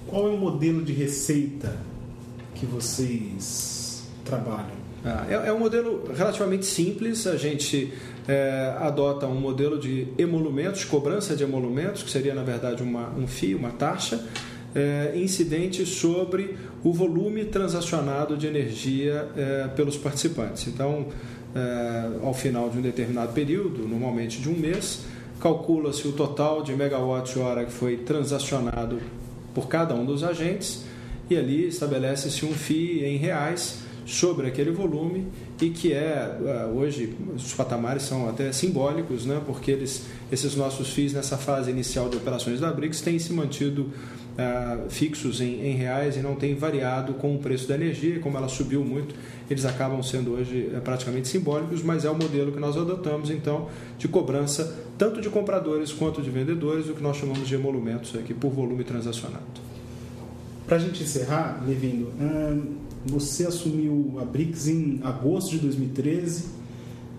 Qual 0.07 0.29
é 0.29 0.31
o 0.31 0.37
modelo 0.37 0.81
de 0.81 0.93
receita 0.93 1.75
que 2.55 2.65
vocês 2.65 4.03
trabalham? 4.23 4.71
Ah, 5.03 5.25
é, 5.29 5.49
é, 5.49 5.51
um 5.51 5.59
modelo 5.59 6.09
relativamente 6.15 6.65
simples. 6.65 7.27
A 7.27 7.35
gente 7.35 7.93
é, 8.25 8.73
adota 8.79 9.27
um 9.27 9.41
modelo 9.41 9.77
de 9.77 10.07
emolumentos, 10.17 10.85
cobrança 10.85 11.35
de 11.35 11.43
emolumentos, 11.43 12.01
que 12.01 12.09
seria 12.09 12.33
na 12.33 12.43
verdade 12.43 12.81
uma, 12.81 13.09
um 13.09 13.27
FII, 13.27 13.55
uma 13.55 13.71
taxa, 13.71 14.25
é, 14.75 15.13
incidente 15.15 15.85
sobre 15.85 16.55
o 16.83 16.93
volume 16.93 17.45
transacionado 17.45 18.37
de 18.37 18.47
energia 18.47 19.27
é, 19.35 19.67
pelos 19.75 19.97
participantes. 19.97 20.67
Então, 20.67 21.07
é, 21.55 22.09
ao 22.23 22.33
final 22.33 22.69
de 22.69 22.77
um 22.77 22.81
determinado 22.81 23.33
período, 23.33 23.87
normalmente 23.87 24.41
de 24.41 24.49
um 24.49 24.55
mês, 24.55 25.01
calcula-se 25.39 26.07
o 26.07 26.11
total 26.11 26.61
de 26.61 26.75
megawatts-hora 26.75 27.65
que 27.65 27.71
foi 27.71 27.97
transacionado 27.97 28.99
por 29.53 29.67
cada 29.67 29.95
um 29.95 30.05
dos 30.05 30.23
agentes 30.23 30.83
e 31.29 31.37
ali 31.37 31.67
estabelece-se 31.67 32.45
um 32.45 32.53
FII 32.53 33.05
em 33.05 33.17
reais 33.17 33.79
sobre 34.05 34.47
aquele 34.47 34.71
volume 34.71 35.27
e 35.61 35.69
que 35.69 35.93
é 35.93 36.37
é 36.45 36.65
hoje 36.65 37.15
os 37.35 37.53
patamares 37.53 38.03
são 38.03 38.27
até 38.27 38.51
simbólicos, 38.51 39.25
né? 39.25 39.39
Porque 39.45 39.69
eles, 39.69 40.05
esses 40.31 40.55
nossos 40.55 40.89
FIIs 40.89 41.13
nessa 41.13 41.37
fase 41.37 41.69
inicial 41.69 42.09
de 42.09 42.17
operações 42.17 42.59
da 42.59 42.71
BRICS 42.71 43.01
têm 43.01 43.19
se 43.19 43.31
mantido 43.33 43.91
uh, 44.39 44.89
fixos 44.89 45.41
em, 45.41 45.61
em, 45.65 45.75
reais 45.75 46.15
e 46.15 46.19
não 46.21 46.35
têm 46.35 46.55
variado 46.55 47.13
com 47.15 47.35
o 47.35 47.39
preço 47.39 47.67
da 47.67 47.75
energia. 47.75 48.19
Como 48.19 48.37
ela 48.37 48.47
subiu 48.47 48.83
muito, 48.83 49.13
eles 49.49 49.65
acabam 49.65 50.01
sendo 50.01 50.31
hoje 50.31 50.71
uh, 50.73 50.81
praticamente 50.81 51.27
simbólicos, 51.27 51.83
mas 51.83 52.05
é 52.05 52.09
o 52.09 52.15
modelo 52.15 52.51
que 52.51 52.59
nós 52.59 52.77
adotamos 52.77 53.29
então 53.29 53.67
de 53.97 54.07
cobrança 54.07 54.87
tanto 54.97 55.21
de 55.21 55.29
compradores 55.29 55.91
quanto 55.91 56.21
de 56.21 56.29
vendedores, 56.29 56.89
o 56.89 56.93
que 56.93 57.01
nós 57.01 57.17
chamamos 57.17 57.47
de 57.47 57.55
emolumentos 57.55 58.15
aqui 58.15 58.33
por 58.33 58.51
volume 58.51 58.83
transacionado. 58.83 59.69
Para 60.67 60.77
a 60.77 60.79
gente 60.79 61.01
encerrar, 61.01 61.63
Levindo, 61.65 62.11
hum, 62.19 62.75
você 63.05 63.47
assumiu 63.47 64.17
a 64.21 64.25
BRICS 64.25 64.67
em 64.67 64.99
agosto 65.03 65.51
de 65.51 65.59
2013, 65.59 66.47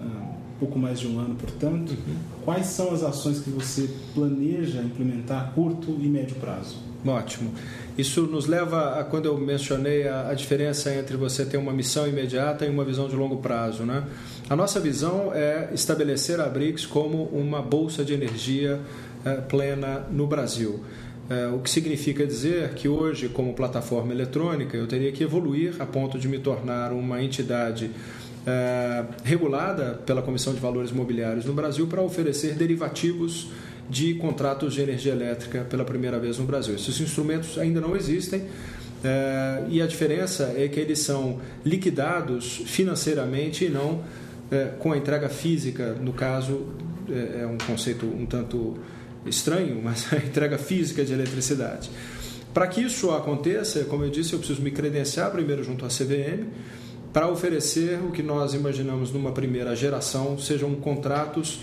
hum, 0.00 0.30
pouco 0.61 0.78
mais 0.78 1.00
de 1.00 1.09
um 1.09 1.18
ano, 1.18 1.35
portanto. 1.35 1.90
Uhum. 1.90 2.16
Quais 2.44 2.66
são 2.66 2.92
as 2.92 3.02
ações 3.02 3.40
que 3.40 3.50
você 3.50 3.88
planeja 4.14 4.83
implementar 4.83 5.42
a 5.42 5.50
curto 5.52 5.96
e 5.98 6.06
médio 6.06 6.37
prazo? 6.37 6.89
Ótimo. 7.06 7.52
Isso 7.96 8.22
nos 8.22 8.46
leva 8.46 9.00
a 9.00 9.04
quando 9.04 9.26
eu 9.26 9.36
mencionei 9.38 10.06
a, 10.06 10.28
a, 10.28 10.34
diferença 10.34 10.94
entre 10.94 11.16
você 11.16 11.44
ter 11.44 11.56
uma 11.56 11.72
missão 11.72 12.06
imediata 12.06 12.64
e 12.64 12.68
uma 12.68 12.84
visão 12.84 13.08
de 13.08 13.16
longo 13.16 13.38
prazo. 13.38 13.84
Né? 13.84 14.04
A 14.48 14.56
nossa 14.56 14.78
visão 14.80 15.32
é 15.34 15.70
estabelecer 15.72 16.40
a 16.40 16.48
BRICS 16.48 16.86
como 16.86 17.24
uma 17.24 17.62
bolsa 17.62 18.04
de 18.04 18.12
energia 18.12 18.80
é, 19.24 19.34
plena 19.36 20.06
no 20.10 20.26
Brasil. 20.26 20.82
É, 21.28 21.46
o 21.46 21.60
que 21.60 21.70
significa 21.70 22.26
dizer 22.26 22.74
que 22.74 22.88
hoje, 22.88 23.28
como 23.28 23.54
plataforma 23.54 24.12
eletrônica, 24.12 24.76
eu 24.76 24.86
teria 24.86 25.12
que 25.12 25.22
evoluir 25.22 25.74
a 25.78 25.86
ponto 25.86 26.18
de 26.18 26.26
me 26.26 26.38
tornar 26.38 26.92
uma 26.92 27.22
entidade 27.22 27.90
é, 28.46 29.04
regulada 29.22 30.00
pela 30.04 30.22
Comissão 30.22 30.52
de 30.52 30.60
Valores 30.60 30.90
Imobiliários 30.90 31.44
no 31.44 31.52
Brasil 31.52 31.86
para 31.86 32.02
oferecer 32.02 32.54
derivativos 32.54 33.48
de 33.90 34.14
contratos 34.14 34.74
de 34.74 34.81
energia 34.81 35.12
elétrica 35.12 35.66
pela 35.68 35.85
primeira 35.85 36.18
vez 36.18 36.38
no 36.38 36.44
Brasil. 36.44 36.76
Esses 36.76 37.00
instrumentos 37.00 37.59
ainda 37.59 37.81
não 37.81 37.96
existem. 37.96 38.44
É, 39.03 39.64
e 39.68 39.83
a 39.83 39.87
diferença 39.87 40.55
é 40.57 40.68
que 40.68 40.79
eles 40.79 41.00
são 41.00 41.40
liquidados 41.64 42.62
financeiramente 42.66 43.64
e 43.64 43.68
não 43.68 44.03
é, 44.50 44.66
com 44.79 44.92
a 44.92 44.96
entrega 44.96 45.29
física. 45.29 45.94
No 45.94 46.12
caso, 46.12 46.68
é, 47.11 47.42
é 47.42 47.46
um 47.46 47.59
conceito 47.59 48.07
um 48.07 48.24
tanto 48.24 48.79
estranho, 49.26 49.81
mas 49.83 50.12
a 50.12 50.16
entrega 50.16 50.57
física 50.57 51.05
de 51.05 51.12
eletricidade. 51.12 51.90
Para 52.55 52.68
que 52.68 52.81
isso 52.81 53.11
aconteça, 53.11 53.85
como 53.85 54.05
eu 54.05 54.11
disse, 54.11 54.33
eu 54.33 54.38
preciso 54.38 54.62
me 54.62 54.70
credenciar 54.70 55.31
primeiro 55.31 55.64
junto 55.64 55.85
à 55.85 55.88
CVM 55.88 56.46
para 57.12 57.29
oferecer 57.29 57.98
o 58.05 58.12
que 58.12 58.22
nós 58.22 58.55
imaginamos 58.55 59.12
numa 59.12 59.33
primeira 59.33 59.74
geração, 59.74 60.38
sejam 60.38 60.74
contratos 60.76 61.61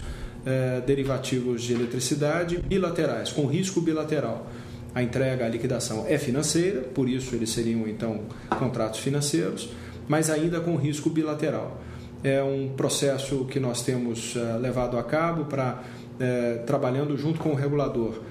eh, 0.49 0.81
derivativos 0.87 1.63
de 1.63 1.73
eletricidade 1.73 2.57
bilaterais, 2.59 3.33
com 3.33 3.45
risco 3.47 3.81
bilateral. 3.81 4.47
A 4.95 5.03
entrega, 5.03 5.45
a 5.45 5.49
liquidação 5.49 6.05
é 6.07 6.17
financeira, 6.17 6.83
por 6.83 7.09
isso 7.09 7.35
eles 7.35 7.49
seriam 7.49 7.85
então 7.85 8.21
contratos 8.57 9.01
financeiros, 9.01 9.69
mas 10.07 10.29
ainda 10.29 10.61
com 10.61 10.77
risco 10.77 11.09
bilateral. 11.09 11.81
É 12.23 12.41
um 12.41 12.69
processo 12.69 13.43
que 13.51 13.59
nós 13.59 13.81
temos 13.81 14.37
eh, 14.37 14.57
levado 14.57 14.97
a 14.97 15.03
cabo 15.03 15.43
para 15.43 15.83
eh, 16.17 16.63
trabalhando 16.65 17.17
junto 17.17 17.39
com 17.39 17.49
o 17.49 17.55
regulador, 17.55 18.21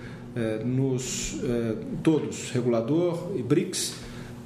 nos 0.66 1.40
todos, 2.02 2.50
regulador 2.50 3.32
e 3.34 3.42
BRICS, 3.42 3.94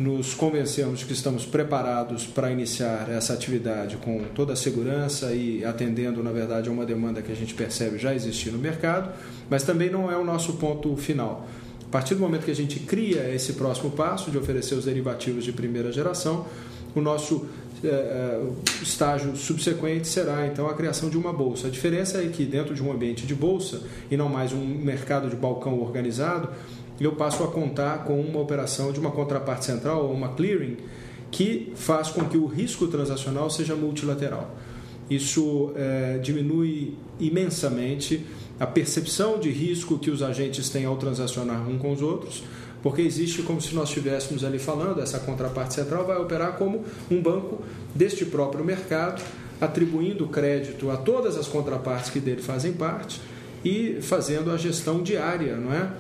nos 0.01 0.33
convencemos 0.33 1.05
que 1.05 1.13
estamos 1.13 1.45
preparados 1.45 2.27
para 2.27 2.51
iniciar 2.51 3.11
essa 3.11 3.35
atividade 3.35 3.99
com 3.99 4.25
toda 4.35 4.55
a 4.55 4.57
segurança 4.57 5.35
e 5.35 5.63
atendendo, 5.63 6.23
na 6.23 6.33
verdade, 6.33 6.71
a 6.71 6.73
uma 6.73 6.87
demanda 6.87 7.21
que 7.21 7.31
a 7.31 7.35
gente 7.35 7.53
percebe 7.53 7.99
já 7.99 8.15
existir 8.15 8.51
no 8.51 8.59
mercado, 8.59 9.13
mas 9.51 9.63
também 9.63 9.91
não 9.91 10.11
é 10.11 10.17
o 10.17 10.25
nosso 10.25 10.55
ponto 10.55 10.97
final. 10.97 11.47
A 11.87 11.91
partir 11.91 12.15
do 12.15 12.21
momento 12.23 12.47
que 12.47 12.51
a 12.51 12.57
gente 12.57 12.81
cria 12.81 13.29
esse 13.35 13.53
próximo 13.53 13.91
passo 13.91 14.31
de 14.31 14.39
oferecer 14.39 14.75
os 14.75 14.87
derivativos 14.87 15.45
de 15.45 15.53
primeira 15.53 15.93
geração, 15.93 16.47
o 16.95 17.01
nosso 17.03 17.47
é, 17.85 18.41
estágio 18.83 19.37
subsequente 19.37 20.09
será 20.09 20.47
então 20.47 20.67
a 20.67 20.75
criação 20.75 21.11
de 21.11 21.19
uma 21.19 21.33
bolsa. 21.33 21.67
A 21.67 21.71
diferença 21.71 22.23
é 22.23 22.29
que 22.29 22.47
dentro 22.47 22.75
de 22.75 22.83
um 22.83 22.91
ambiente 22.91 23.27
de 23.27 23.35
bolsa 23.35 23.83
e 24.11 24.17
não 24.17 24.31
mais 24.31 24.53
um 24.53 24.65
mercado 24.65 25.29
de 25.29 25.37
balcão 25.37 25.79
organizado, 25.79 26.49
eu 27.05 27.13
passo 27.13 27.43
a 27.43 27.49
contar 27.49 28.05
com 28.05 28.21
uma 28.21 28.41
operação 28.41 28.93
de 28.93 29.01
uma 29.01 29.11
contraparte 29.11 29.65
central 29.65 30.05
ou 30.05 30.13
uma 30.13 30.29
clearing 30.29 30.77
que 31.31 31.73
faz 31.75 32.09
com 32.09 32.25
que 32.25 32.37
o 32.37 32.47
risco 32.47 32.89
transacional 32.89 33.49
seja 33.49 33.75
multilateral. 33.75 34.55
Isso 35.09 35.73
é, 35.77 36.19
diminui 36.19 36.95
imensamente 37.19 38.25
a 38.59 38.67
percepção 38.67 39.39
de 39.39 39.51
risco 39.51 39.99
que 39.99 40.11
os 40.11 40.23
agentes 40.23 40.69
têm 40.69 40.85
ao 40.85 40.97
transacionar 40.97 41.69
um 41.69 41.79
com 41.79 41.93
os 41.93 42.03
outros, 42.03 42.43
porque 42.83 43.03
existe 43.03 43.43
como 43.43 43.61
se 43.61 43.75
nós 43.75 43.89
estivéssemos 43.89 44.45
ali 44.45 44.59
falando, 44.59 45.01
essa 45.01 45.19
contraparte 45.19 45.75
central 45.75 46.07
vai 46.07 46.19
operar 46.19 46.57
como 46.57 46.85
um 47.11 47.21
banco 47.21 47.63
deste 47.95 48.25
próprio 48.25 48.65
mercado, 48.65 49.23
atribuindo 49.61 50.27
crédito 50.29 50.91
a 50.91 50.97
todas 50.97 51.37
as 51.37 51.47
contrapartes 51.47 52.11
que 52.11 52.21
dele 52.21 52.43
fazem 52.43 52.73
parte 52.73 53.21
e 53.65 53.99
fazendo 54.01 54.51
a 54.51 54.57
gestão 54.57 55.03
diária, 55.03 55.57
não 55.57 55.73
é? 55.73 55.91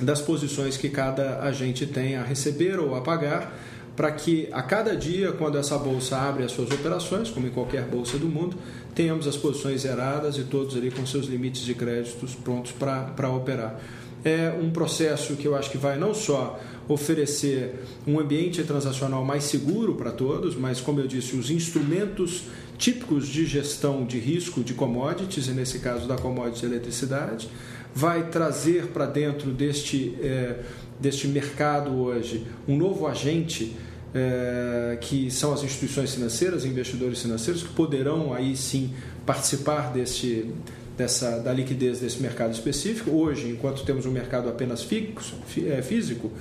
Das 0.00 0.20
posições 0.20 0.76
que 0.76 0.88
cada 0.88 1.40
agente 1.40 1.86
tem 1.86 2.16
a 2.16 2.22
receber 2.22 2.78
ou 2.78 2.94
a 2.94 3.00
pagar, 3.00 3.52
para 3.96 4.12
que 4.12 4.48
a 4.52 4.62
cada 4.62 4.96
dia, 4.96 5.32
quando 5.32 5.58
essa 5.58 5.76
bolsa 5.76 6.16
abre 6.16 6.44
as 6.44 6.52
suas 6.52 6.70
operações, 6.70 7.30
como 7.30 7.48
em 7.48 7.50
qualquer 7.50 7.82
bolsa 7.82 8.16
do 8.16 8.28
mundo, 8.28 8.56
tenhamos 8.94 9.26
as 9.26 9.36
posições 9.36 9.80
zeradas 9.80 10.38
e 10.38 10.44
todos 10.44 10.76
ali 10.76 10.90
com 10.90 11.04
seus 11.04 11.26
limites 11.26 11.62
de 11.62 11.74
créditos 11.74 12.34
prontos 12.36 12.70
para 12.70 13.28
operar. 13.30 13.80
É 14.24 14.56
um 14.60 14.70
processo 14.70 15.34
que 15.34 15.46
eu 15.46 15.56
acho 15.56 15.70
que 15.70 15.78
vai 15.78 15.98
não 15.98 16.14
só 16.14 16.60
oferecer 16.88 17.84
um 18.06 18.20
ambiente 18.20 18.62
transacional 18.62 19.24
mais 19.24 19.44
seguro 19.44 19.94
para 19.96 20.12
todos, 20.12 20.54
mas, 20.54 20.80
como 20.80 21.00
eu 21.00 21.06
disse, 21.08 21.36
os 21.36 21.50
instrumentos 21.50 22.44
típicos 22.76 23.26
de 23.26 23.44
gestão 23.46 24.06
de 24.06 24.18
risco 24.18 24.62
de 24.62 24.74
commodities, 24.74 25.48
e 25.48 25.50
nesse 25.50 25.80
caso 25.80 26.06
da 26.06 26.16
commodity 26.16 26.64
eletricidade, 26.64 27.48
vai 27.94 28.28
trazer 28.28 28.88
para 28.88 29.06
dentro 29.06 29.50
deste, 29.50 30.16
é, 30.22 30.60
deste 31.00 31.28
mercado 31.28 31.94
hoje 31.96 32.46
um 32.66 32.76
novo 32.76 33.06
agente 33.06 33.76
é, 34.14 34.96
que 35.00 35.30
são 35.30 35.52
as 35.52 35.62
instituições 35.62 36.14
financeiras, 36.14 36.64
investidores 36.64 37.20
financeiros, 37.20 37.62
que 37.62 37.70
poderão 37.70 38.32
aí 38.32 38.56
sim 38.56 38.94
participar 39.26 39.92
deste, 39.92 40.50
dessa, 40.96 41.38
da 41.38 41.52
liquidez 41.52 42.00
desse 42.00 42.20
mercado 42.20 42.52
específico. 42.52 43.10
Hoje, 43.10 43.50
enquanto 43.50 43.84
temos 43.84 44.06
um 44.06 44.10
mercado 44.10 44.48
apenas 44.48 44.82
fixo, 44.82 45.36
é, 45.66 45.82
físico, 45.82 46.32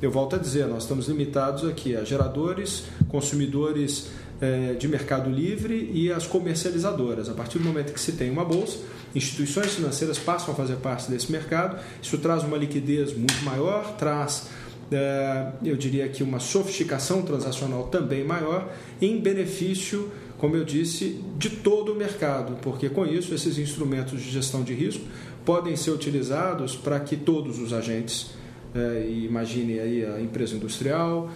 eu 0.00 0.10
volto 0.10 0.36
a 0.36 0.38
dizer, 0.38 0.66
nós 0.66 0.84
estamos 0.84 1.08
limitados 1.08 1.68
aqui 1.68 1.96
a 1.96 2.04
geradores, 2.04 2.84
consumidores 3.08 4.08
é, 4.40 4.74
de 4.74 4.86
mercado 4.86 5.28
livre 5.28 5.90
e 5.92 6.12
as 6.12 6.26
comercializadoras. 6.26 7.28
A 7.28 7.34
partir 7.34 7.58
do 7.58 7.64
momento 7.64 7.92
que 7.92 8.00
se 8.00 8.12
tem 8.12 8.30
uma 8.30 8.44
bolsa, 8.44 8.78
instituições 9.14 9.74
financeiras 9.74 10.18
passam 10.18 10.52
a 10.52 10.56
fazer 10.56 10.76
parte 10.76 11.10
desse 11.10 11.30
mercado. 11.30 11.78
Isso 12.02 12.18
traz 12.18 12.42
uma 12.42 12.56
liquidez 12.56 13.16
muito 13.16 13.42
maior, 13.44 13.96
traz, 13.96 14.48
é, 14.90 15.52
eu 15.64 15.76
diria 15.76 16.08
que, 16.08 16.22
uma 16.22 16.40
sofisticação 16.40 17.22
transacional 17.22 17.84
também 17.84 18.24
maior, 18.24 18.70
em 19.00 19.18
benefício, 19.20 20.10
como 20.36 20.56
eu 20.56 20.64
disse, 20.64 21.22
de 21.36 21.50
todo 21.50 21.92
o 21.92 21.96
mercado, 21.96 22.56
porque 22.62 22.88
com 22.88 23.04
isso 23.04 23.34
esses 23.34 23.58
instrumentos 23.58 24.20
de 24.22 24.30
gestão 24.30 24.62
de 24.62 24.74
risco 24.74 25.04
podem 25.44 25.74
ser 25.76 25.90
utilizados 25.90 26.76
para 26.76 27.00
que 27.00 27.16
todos 27.16 27.58
os 27.58 27.72
agentes, 27.72 28.30
é, 28.74 29.08
imagine 29.10 29.80
aí 29.80 30.04
a 30.04 30.20
empresa 30.20 30.54
industrial, 30.54 31.30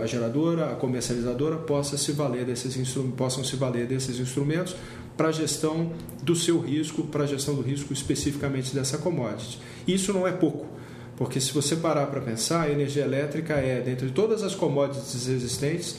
a 0.00 0.06
geradora, 0.06 0.72
a 0.72 0.74
comercializadora 0.76 1.56
possa 1.56 1.98
se 1.98 2.12
valer 2.12 2.44
desses 2.44 2.74
possam 3.16 3.44
se 3.44 3.54
valer 3.56 3.86
desses 3.86 4.18
instrumentos 4.18 4.74
para 5.18 5.28
a 5.28 5.32
gestão 5.32 5.90
do 6.22 6.36
seu 6.36 6.60
risco, 6.60 7.02
para 7.02 7.24
a 7.24 7.26
gestão 7.26 7.56
do 7.56 7.60
risco 7.60 7.92
especificamente 7.92 8.72
dessa 8.72 8.96
commodity. 8.96 9.58
Isso 9.86 10.12
não 10.12 10.28
é 10.28 10.30
pouco, 10.30 10.66
porque 11.16 11.40
se 11.40 11.52
você 11.52 11.74
parar 11.74 12.06
para 12.06 12.20
pensar, 12.20 12.62
a 12.62 12.70
energia 12.70 13.02
elétrica 13.02 13.54
é, 13.54 13.80
dentre 13.80 14.10
todas 14.10 14.44
as 14.44 14.54
commodities 14.54 15.26
existentes, 15.28 15.98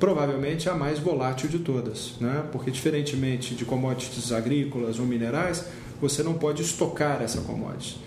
provavelmente 0.00 0.68
a 0.68 0.74
mais 0.74 0.98
volátil 0.98 1.48
de 1.48 1.60
todas, 1.60 2.14
né? 2.20 2.44
porque 2.50 2.72
diferentemente 2.72 3.54
de 3.54 3.64
commodities 3.64 4.32
agrícolas 4.32 4.98
ou 4.98 5.06
minerais, 5.06 5.64
você 6.00 6.24
não 6.24 6.34
pode 6.34 6.60
estocar 6.60 7.22
essa 7.22 7.40
commodity. 7.42 7.98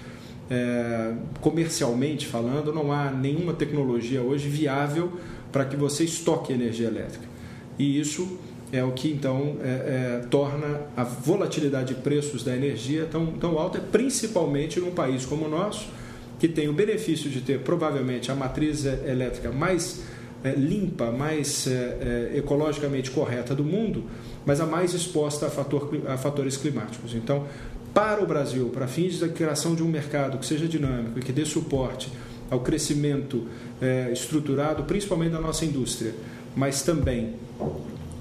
É, 0.52 1.14
comercialmente 1.40 2.28
falando, 2.28 2.74
não 2.74 2.92
há 2.92 3.10
nenhuma 3.12 3.54
tecnologia 3.54 4.22
hoje 4.22 4.50
viável 4.50 5.14
para 5.54 5.64
que 5.64 5.78
você 5.78 6.04
estoque 6.04 6.52
energia 6.52 6.88
elétrica. 6.88 7.26
E 7.78 7.98
isso 7.98 8.38
é 8.72 8.84
o 8.84 8.92
que 8.92 9.12
então 9.12 9.58
é, 9.62 9.68
é, 9.68 10.26
torna 10.30 10.82
a 10.96 11.04
volatilidade 11.04 11.96
de 11.96 12.02
preços 12.02 12.44
da 12.44 12.56
energia 12.56 13.08
tão, 13.10 13.26
tão 13.28 13.58
alta, 13.58 13.80
principalmente 13.80 14.80
num 14.80 14.92
país 14.92 15.26
como 15.26 15.46
o 15.46 15.50
nosso, 15.50 15.88
que 16.40 16.48
tem 16.48 16.70
o 16.70 16.74
benefício 16.74 17.30
de 17.30 17.42
ter 17.42 17.60
provavelmente 17.60 18.32
a 18.32 18.36
matriz 18.36 18.86
elétrica 18.86 19.52
mais 19.52 20.04
é, 20.44 20.52
limpa, 20.52 21.12
mais 21.12 21.68
é, 21.68 22.32
é, 22.34 22.38
ecologicamente 22.38 23.12
correta 23.12 23.54
do 23.54 23.64
mundo, 23.64 24.04
mas 24.46 24.62
a 24.62 24.66
mais 24.66 24.94
exposta 24.94 25.48
a, 25.48 25.50
fator, 25.50 25.90
a 26.08 26.18
fatores 26.18 26.56
climáticos. 26.56 27.14
Então, 27.14 27.46
para 27.94 28.24
o 28.24 28.28
Brasil, 28.28 28.70
para 28.70 28.88
fins 28.88 29.20
da 29.20 29.28
criação 29.28 29.76
de 29.76 29.84
um 29.84 29.88
mercado 29.88 30.38
que 30.38 30.46
seja 30.46 30.68
dinâmico 30.68 31.20
e 31.20 31.22
que 31.22 31.32
dê 31.32 31.44
suporte 31.44 32.10
ao 32.50 32.62
crescimento 32.62 33.48
é, 33.82 34.12
estruturado, 34.12 34.84
principalmente 34.84 35.32
da 35.32 35.42
nossa 35.42 35.66
indústria, 35.66 36.14
mas 36.56 36.84
também 36.84 37.34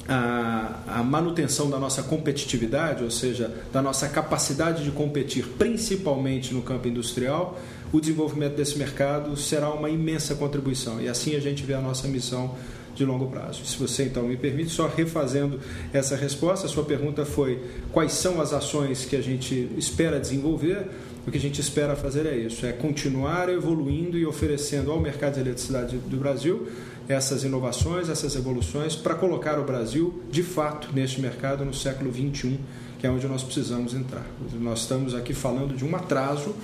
a, 0.08 0.74
a, 0.86 1.02
manutenção 1.02 1.68
da 1.68 1.78
nossa 1.78 2.02
competitividade, 2.02 3.04
ou 3.04 3.10
seja, 3.10 3.54
da 3.70 3.82
nossa 3.82 4.08
capacidade 4.08 4.82
de 4.82 4.90
competir, 4.90 5.46
principalmente 5.58 6.54
no 6.54 6.62
campo 6.62 6.88
industrial, 6.88 7.60
o 7.92 8.00
desenvolvimento 8.00 8.56
desse 8.56 8.78
mercado 8.78 9.36
será 9.36 9.70
uma 9.70 9.90
imensa 9.90 10.34
contribuição. 10.34 11.00
E 11.00 11.08
assim 11.08 11.36
a 11.36 11.40
gente 11.40 11.62
vê 11.62 11.74
a 11.74 11.80
nossa 11.80 12.08
missão 12.08 12.54
de 12.94 13.04
longo 13.04 13.26
prazo. 13.26 13.64
Se 13.64 13.78
você 13.78 14.04
então 14.04 14.24
me 14.24 14.36
permite, 14.36 14.70
só 14.70 14.88
refazendo 14.88 15.60
essa 15.92 16.16
resposta, 16.16 16.66
a 16.66 16.68
sua 16.68 16.84
pergunta 16.84 17.24
foi 17.24 17.62
quais 17.92 18.12
são 18.12 18.40
as 18.40 18.52
ações 18.52 19.04
que 19.04 19.14
a 19.14 19.22
gente 19.22 19.70
espera 19.76 20.18
desenvolver. 20.18 20.86
O 21.26 21.30
que 21.30 21.36
a 21.36 21.40
gente 21.40 21.60
espera 21.60 21.94
fazer 21.94 22.26
é 22.26 22.36
isso: 22.36 22.66
é 22.66 22.72
continuar 22.72 23.48
evoluindo 23.50 24.18
e 24.18 24.26
oferecendo 24.26 24.90
ao 24.90 24.98
mercado 24.98 25.34
de 25.34 25.40
eletricidade 25.40 25.96
do 25.98 26.16
Brasil 26.16 26.66
essas 27.08 27.42
inovações, 27.42 28.10
essas 28.10 28.36
evoluções, 28.36 28.94
para 28.94 29.14
colocar 29.14 29.58
o 29.58 29.64
Brasil, 29.64 30.22
de 30.30 30.42
fato, 30.42 30.90
neste 30.92 31.20
mercado 31.20 31.64
no 31.64 31.72
século 31.72 32.12
XXI, 32.12 32.60
que 32.98 33.06
é 33.06 33.10
onde 33.10 33.26
nós 33.26 33.42
precisamos 33.42 33.94
entrar. 33.94 34.26
Nós 34.60 34.80
estamos 34.80 35.14
aqui 35.14 35.32
falando 35.32 35.74
de 35.74 35.84
um 35.84 35.96
atraso, 35.96 36.54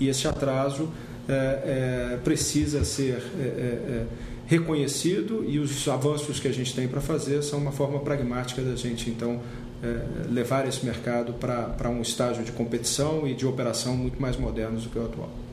e 0.00 0.08
esse 0.08 0.26
atraso 0.26 0.90
é, 1.28 2.12
é, 2.12 2.18
precisa 2.24 2.84
ser 2.84 3.22
é, 3.38 3.42
é, 3.42 3.46
é 3.46 4.06
reconhecido, 4.46 5.44
e 5.46 5.60
os 5.60 5.86
avanços 5.86 6.40
que 6.40 6.48
a 6.48 6.52
gente 6.52 6.74
tem 6.74 6.88
para 6.88 7.00
fazer 7.00 7.42
são 7.42 7.60
uma 7.60 7.72
forma 7.72 8.00
pragmática 8.00 8.60
da 8.62 8.74
gente, 8.74 9.08
então, 9.08 9.40
é, 9.80 10.28
levar 10.28 10.66
esse 10.66 10.84
mercado 10.84 11.34
para 11.34 11.88
um 11.88 12.02
estágio 12.02 12.42
de 12.42 12.50
competição 12.50 13.28
e 13.28 13.34
de 13.34 13.46
operação 13.46 13.96
muito 13.96 14.20
mais 14.20 14.36
modernos 14.36 14.82
do 14.82 14.90
que 14.90 14.98
o 14.98 15.04
atual. 15.04 15.43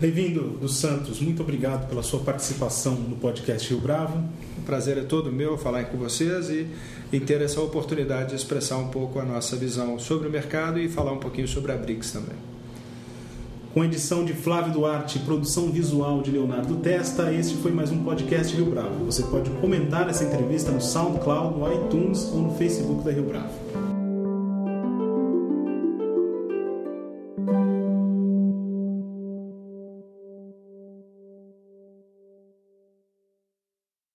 Bem-vindo 0.00 0.42
dos 0.60 0.76
Santos, 0.76 1.18
muito 1.18 1.42
obrigado 1.42 1.88
pela 1.88 2.04
sua 2.04 2.20
participação 2.20 2.94
no 2.94 3.16
podcast 3.16 3.68
Rio 3.68 3.80
Bravo. 3.80 4.22
O 4.56 4.62
prazer 4.62 4.96
é 4.96 5.02
todo 5.02 5.32
meu 5.32 5.58
falar 5.58 5.86
com 5.86 5.98
vocês 5.98 6.48
e, 6.50 6.68
e 7.12 7.18
ter 7.18 7.42
essa 7.42 7.60
oportunidade 7.60 8.28
de 8.28 8.36
expressar 8.36 8.76
um 8.76 8.90
pouco 8.90 9.18
a 9.18 9.24
nossa 9.24 9.56
visão 9.56 9.98
sobre 9.98 10.28
o 10.28 10.30
mercado 10.30 10.78
e 10.78 10.88
falar 10.88 11.10
um 11.10 11.18
pouquinho 11.18 11.48
sobre 11.48 11.72
a 11.72 11.76
BRICS 11.76 12.12
também. 12.12 12.36
Com 13.74 13.84
edição 13.84 14.24
de 14.24 14.34
Flávio 14.34 14.72
Duarte 14.72 15.18
e 15.18 15.22
produção 15.22 15.72
visual 15.72 16.22
de 16.22 16.30
Leonardo 16.30 16.76
Testa, 16.76 17.32
este 17.32 17.56
foi 17.56 17.72
mais 17.72 17.90
um 17.90 18.04
podcast 18.04 18.54
Rio 18.54 18.66
Bravo. 18.66 19.04
Você 19.04 19.24
pode 19.24 19.50
comentar 19.60 20.08
essa 20.08 20.22
entrevista 20.22 20.70
no 20.70 20.80
SoundCloud, 20.80 21.58
no 21.58 21.72
iTunes 21.72 22.22
ou 22.32 22.42
no 22.42 22.54
Facebook 22.54 23.02
da 23.02 23.10
Rio 23.10 23.24
Bravo. 23.24 23.87